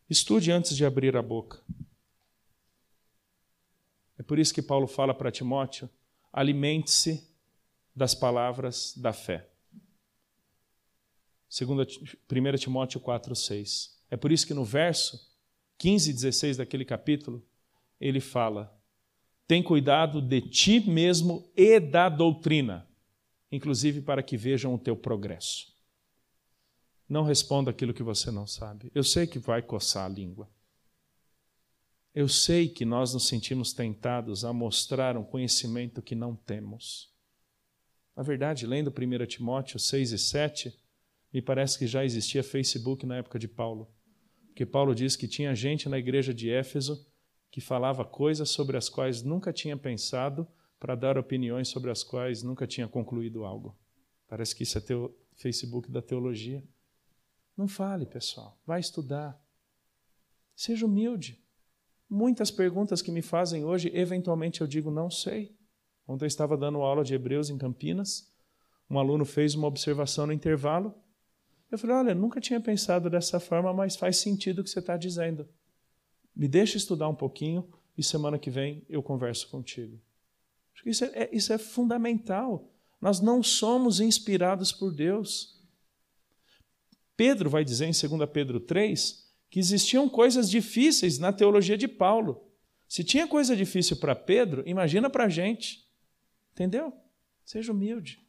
estude 0.08 0.52
antes 0.52 0.76
de 0.76 0.84
abrir 0.84 1.16
a 1.16 1.22
boca. 1.22 1.62
É 4.18 4.22
por 4.22 4.38
isso 4.38 4.54
que 4.54 4.62
Paulo 4.62 4.86
fala 4.86 5.14
para 5.14 5.30
Timóteo: 5.30 5.90
alimente-se 6.32 7.28
das 7.94 8.14
palavras 8.14 8.94
da 8.96 9.12
fé. 9.12 9.48
1 11.50 12.56
Timóteo 12.58 13.00
4, 13.00 13.34
6. 13.34 14.02
É 14.10 14.16
por 14.16 14.32
isso 14.32 14.46
que 14.46 14.54
no 14.54 14.64
verso 14.64 15.34
15 15.78 16.10
e 16.10 16.14
16 16.14 16.56
daquele 16.56 16.84
capítulo, 16.84 17.46
ele 18.00 18.20
fala: 18.20 18.74
tem 19.46 19.62
cuidado 19.62 20.20
de 20.20 20.40
ti 20.40 20.80
mesmo 20.80 21.48
e 21.56 21.78
da 21.78 22.08
doutrina, 22.08 22.88
inclusive 23.50 24.00
para 24.00 24.22
que 24.22 24.36
vejam 24.36 24.74
o 24.74 24.78
teu 24.78 24.96
progresso. 24.96 25.74
Não 27.08 27.22
responda 27.22 27.70
aquilo 27.70 27.94
que 27.94 28.02
você 28.02 28.30
não 28.30 28.46
sabe. 28.46 28.90
Eu 28.94 29.04
sei 29.04 29.26
que 29.26 29.38
vai 29.38 29.62
coçar 29.62 30.04
a 30.04 30.08
língua. 30.08 30.50
Eu 32.12 32.28
sei 32.28 32.68
que 32.68 32.84
nós 32.84 33.14
nos 33.14 33.28
sentimos 33.28 33.72
tentados 33.72 34.44
a 34.44 34.52
mostrar 34.52 35.16
um 35.16 35.22
conhecimento 35.22 36.02
que 36.02 36.14
não 36.14 36.34
temos. 36.34 37.14
Na 38.16 38.22
verdade, 38.22 38.66
lendo 38.66 38.90
1 38.90 39.26
Timóteo 39.26 39.78
6 39.78 40.12
e 40.12 40.18
7, 40.18 40.74
me 41.32 41.42
parece 41.42 41.78
que 41.78 41.86
já 41.86 42.04
existia 42.04 42.42
Facebook 42.42 43.04
na 43.04 43.18
época 43.18 43.38
de 43.38 43.46
Paulo. 43.46 43.88
Porque 44.46 44.64
Paulo 44.64 44.94
diz 44.94 45.14
que 45.14 45.28
tinha 45.28 45.54
gente 45.54 45.88
na 45.88 45.98
igreja 45.98 46.32
de 46.32 46.50
Éfeso 46.50 47.06
que 47.56 47.60
falava 47.62 48.04
coisas 48.04 48.50
sobre 48.50 48.76
as 48.76 48.90
quais 48.90 49.22
nunca 49.22 49.50
tinha 49.50 49.78
pensado 49.78 50.46
para 50.78 50.94
dar 50.94 51.16
opiniões 51.16 51.68
sobre 51.68 51.90
as 51.90 52.04
quais 52.04 52.42
nunca 52.42 52.66
tinha 52.66 52.86
concluído 52.86 53.46
algo. 53.46 53.74
Parece 54.28 54.54
que 54.54 54.62
isso 54.62 54.76
é 54.76 54.80
teu 54.82 55.18
Facebook 55.36 55.90
da 55.90 56.02
teologia. 56.02 56.62
Não 57.56 57.66
fale, 57.66 58.04
pessoal. 58.04 58.60
Vai 58.66 58.80
estudar. 58.80 59.42
Seja 60.54 60.84
humilde. 60.84 61.42
Muitas 62.10 62.50
perguntas 62.50 63.00
que 63.00 63.10
me 63.10 63.22
fazem 63.22 63.64
hoje, 63.64 63.90
eventualmente 63.94 64.60
eu 64.60 64.66
digo 64.66 64.90
não 64.90 65.10
sei. 65.10 65.56
Ontem 66.06 66.26
eu 66.26 66.28
estava 66.28 66.58
dando 66.58 66.82
aula 66.82 67.02
de 67.02 67.14
Hebreus 67.14 67.48
em 67.48 67.56
Campinas. 67.56 68.30
Um 68.90 68.98
aluno 68.98 69.24
fez 69.24 69.54
uma 69.54 69.66
observação 69.66 70.26
no 70.26 70.32
intervalo. 70.34 70.94
Eu 71.70 71.78
falei: 71.78 71.96
Olha, 71.96 72.14
nunca 72.14 72.38
tinha 72.38 72.60
pensado 72.60 73.08
dessa 73.08 73.40
forma, 73.40 73.72
mas 73.72 73.96
faz 73.96 74.18
sentido 74.18 74.58
o 74.58 74.62
que 74.62 74.68
você 74.68 74.80
está 74.80 74.98
dizendo. 74.98 75.48
Me 76.36 76.46
deixa 76.46 76.76
estudar 76.76 77.08
um 77.08 77.14
pouquinho 77.14 77.66
e 77.96 78.02
semana 78.02 78.38
que 78.38 78.50
vem 78.50 78.84
eu 78.90 79.02
converso 79.02 79.48
contigo. 79.48 79.98
Isso 80.84 81.04
é, 81.06 81.10
é, 81.14 81.30
isso 81.32 81.52
é 81.52 81.56
fundamental. 81.56 82.70
Nós 83.00 83.20
não 83.20 83.42
somos 83.42 84.00
inspirados 84.00 84.70
por 84.70 84.92
Deus. 84.92 85.58
Pedro 87.16 87.48
vai 87.48 87.64
dizer 87.64 87.86
em 87.86 88.08
2 88.18 88.30
Pedro 88.30 88.60
3 88.60 89.26
que 89.48 89.58
existiam 89.58 90.08
coisas 90.08 90.50
difíceis 90.50 91.18
na 91.18 91.32
teologia 91.32 91.78
de 91.78 91.88
Paulo. 91.88 92.44
Se 92.86 93.02
tinha 93.02 93.26
coisa 93.26 93.56
difícil 93.56 93.96
para 93.96 94.14
Pedro, 94.14 94.62
imagina 94.66 95.08
para 95.08 95.24
a 95.24 95.28
gente. 95.30 95.88
Entendeu? 96.52 96.92
Seja 97.44 97.72
humilde. 97.72 98.20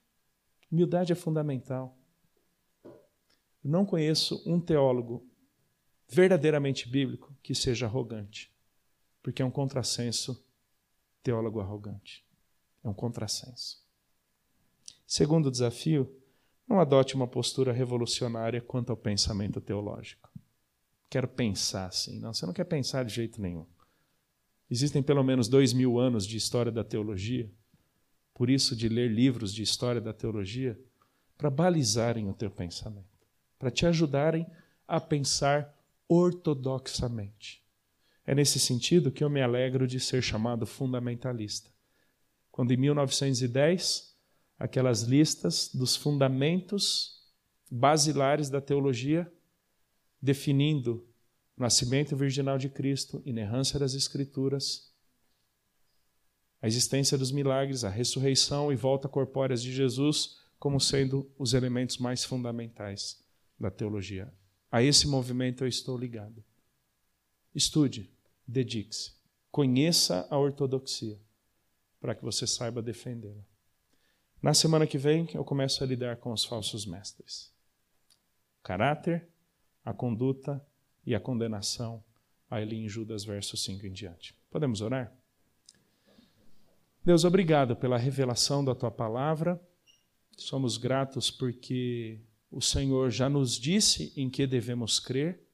Humildade 0.72 1.12
é 1.12 1.15
fundamental. 1.15 1.98
Eu 2.84 3.72
não 3.72 3.86
conheço 3.86 4.41
um 4.46 4.60
teólogo 4.60 5.27
verdadeiramente 6.08 6.88
bíblico 6.88 7.36
que 7.41 7.54
seja 7.54 7.86
arrogante, 7.86 8.52
porque 9.22 9.41
é 9.41 9.46
um 9.46 9.52
contrassenso 9.52 10.43
teólogo 11.22 11.60
arrogante. 11.60 12.26
É 12.84 12.88
um 12.88 12.93
contrassenso. 12.93 13.84
Segundo 15.06 15.52
desafio, 15.52 16.10
não 16.67 16.80
adote 16.80 17.15
uma 17.15 17.28
postura 17.28 17.72
revolucionária 17.72 18.62
quanto 18.62 18.91
ao 18.91 18.98
pensamento 18.98 19.60
teológico. 19.60 20.30
Quero 21.10 21.28
pensar 21.28 21.88
assim. 21.88 22.20
Não, 22.20 22.34
você 22.34 22.46
não 22.46 22.54
quer 22.54 22.65
pensar 22.65 23.04
de 23.04 23.13
jeito 23.13 23.41
nenhum. 23.41 23.65
Existem 24.70 25.02
pelo 25.02 25.24
menos 25.24 25.48
dois 25.48 25.74
mil 25.74 25.98
anos 25.98 26.26
de 26.26 26.38
história 26.38 26.72
da 26.72 26.84
teologia 26.84 27.50
por 28.38 28.52
isso, 28.52 28.76
de 28.76 28.88
ler 28.88 29.10
livros 29.10 29.52
de 29.52 29.63
história 29.63 30.00
da 30.00 30.13
teologia, 30.13 30.80
para 31.36 31.50
balizarem 31.50 32.30
o 32.30 32.34
teu 32.36 32.52
pensamento, 32.52 33.26
para 33.58 33.72
te 33.72 33.84
ajudarem 33.88 34.46
a 34.88 35.02
pensar 35.02 35.76
ortodoxamente. 36.08 37.63
É 38.26 38.36
nesse 38.36 38.60
sentido 38.60 39.12
que 39.12 39.24
eu 39.24 39.30
me 39.30 39.41
alegro 39.41 39.88
de 39.88 40.00
ser 40.00 40.22
chamado 40.22 40.65
fundamentalista. 40.65 41.70
Quando 42.52 42.72
em 42.72 42.78
1910, 42.78 44.15
aquelas 44.58 45.04
listas 45.04 45.70
dos 45.74 45.96
fundamentos 45.96 47.26
basilares 47.70 48.50
da 48.50 48.60
teologia, 48.60 49.32
definindo 50.22 51.08
nascimento 51.56 52.15
virginal 52.15 52.58
de 52.58 52.70
Cristo, 52.70 53.22
inerrância 53.26 53.80
das 53.80 53.93
Escrituras, 53.93 54.93
a 56.62 56.67
existência 56.67 57.17
dos 57.17 57.32
milagres, 57.32 57.84
a 57.84 57.89
ressurreição 57.89 58.72
e 58.72 58.76
volta 58.76 59.08
corpóreas 59.08 59.62
de 59.62 59.72
Jesus 59.72 60.38
como 60.60 60.80
sendo 60.80 61.32
os 61.38 61.54
elementos 61.54 61.98
mais 61.98 62.24
fundamentais 62.26 63.24
da 63.60 63.70
teologia. 63.70 64.34
A 64.72 64.84
esse 64.84 65.08
movimento 65.08 65.64
eu 65.64 65.68
estou 65.68 65.98
ligado. 65.98 66.44
Estude, 67.54 68.12
dedique-se, 68.48 69.14
conheça 69.52 70.28
a 70.30 70.38
ortodoxia, 70.38 71.20
para 72.00 72.14
que 72.14 72.24
você 72.24 72.46
saiba 72.46 72.82
defendê-la. 72.82 73.44
Na 74.42 74.54
semana 74.54 74.86
que 74.86 74.98
vem, 74.98 75.28
eu 75.34 75.44
começo 75.44 75.84
a 75.84 75.88
lidar 75.88 76.18
com 76.18 76.32
os 76.32 76.46
falsos 76.46 76.86
mestres. 76.86 77.52
O 78.60 78.64
caráter, 78.64 79.28
a 79.84 79.94
conduta 79.94 80.64
e 81.06 81.16
a 81.16 81.20
condenação, 81.20 82.04
aí 82.50 82.64
em 82.72 82.88
Judas, 82.88 83.24
verso 83.24 83.58
5 83.58 83.88
em 83.88 83.92
diante. 83.92 84.36
Podemos 84.52 84.82
orar? 84.82 85.12
Deus, 87.04 87.24
obrigado 87.24 87.76
pela 87.76 87.98
revelação 87.98 88.64
da 88.64 88.76
tua 88.76 88.92
palavra. 88.92 89.60
Somos 90.36 90.78
gratos 90.78 91.32
porque 91.32 92.20
o 92.50 92.62
Senhor 92.62 93.12
já 93.12 93.30
nos 93.30 93.54
disse 93.58 94.14
em 94.16 94.30
que 94.30 94.48
devemos 94.48 95.00
crer. 95.00 95.46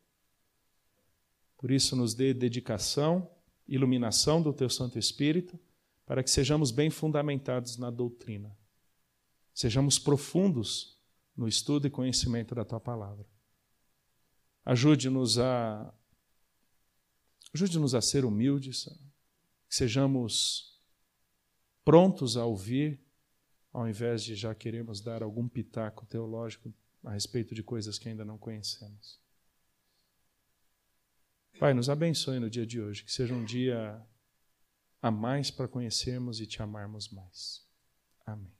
Por 1.57 1.71
isso, 1.71 1.95
nos 1.95 2.13
dê 2.13 2.33
dedicação, 2.33 3.29
iluminação 3.67 4.41
do 4.41 4.53
teu 4.53 4.69
Santo 4.69 4.99
Espírito, 4.99 5.59
para 6.05 6.23
que 6.23 6.29
sejamos 6.29 6.71
bem 6.71 6.89
fundamentados 6.89 7.77
na 7.77 7.89
doutrina. 7.89 8.55
Sejamos 9.53 9.97
profundos 9.97 10.99
no 11.35 11.47
estudo 11.47 11.87
e 11.87 11.89
conhecimento 11.89 12.53
da 12.53 12.65
tua 12.65 12.79
palavra. 12.79 13.25
Ajude-nos 14.65 15.39
a 15.39 15.93
ajude-nos 17.53 17.93
a 17.93 18.01
ser 18.01 18.25
humildes, 18.25 18.85
que 19.69 19.75
sejamos 19.75 20.81
prontos 21.85 22.35
a 22.35 22.45
ouvir, 22.45 22.99
ao 23.71 23.87
invés 23.87 24.23
de 24.23 24.35
já 24.35 24.55
queremos 24.55 25.01
dar 25.01 25.21
algum 25.21 25.47
pitaco 25.47 26.05
teológico 26.05 26.73
a 27.03 27.11
respeito 27.11 27.53
de 27.53 27.63
coisas 27.63 27.99
que 27.99 28.09
ainda 28.09 28.23
não 28.23 28.37
conhecemos. 28.37 29.19
Pai, 31.59 31.73
nos 31.73 31.89
abençoe 31.89 32.39
no 32.39 32.49
dia 32.49 32.65
de 32.65 32.81
hoje, 32.81 33.03
que 33.03 33.11
seja 33.11 33.33
um 33.33 33.43
dia 33.43 34.01
a 35.01 35.11
mais 35.11 35.51
para 35.51 35.67
conhecermos 35.67 36.39
e 36.39 36.47
te 36.47 36.61
amarmos 36.61 37.09
mais. 37.09 37.67
Amém. 38.25 38.52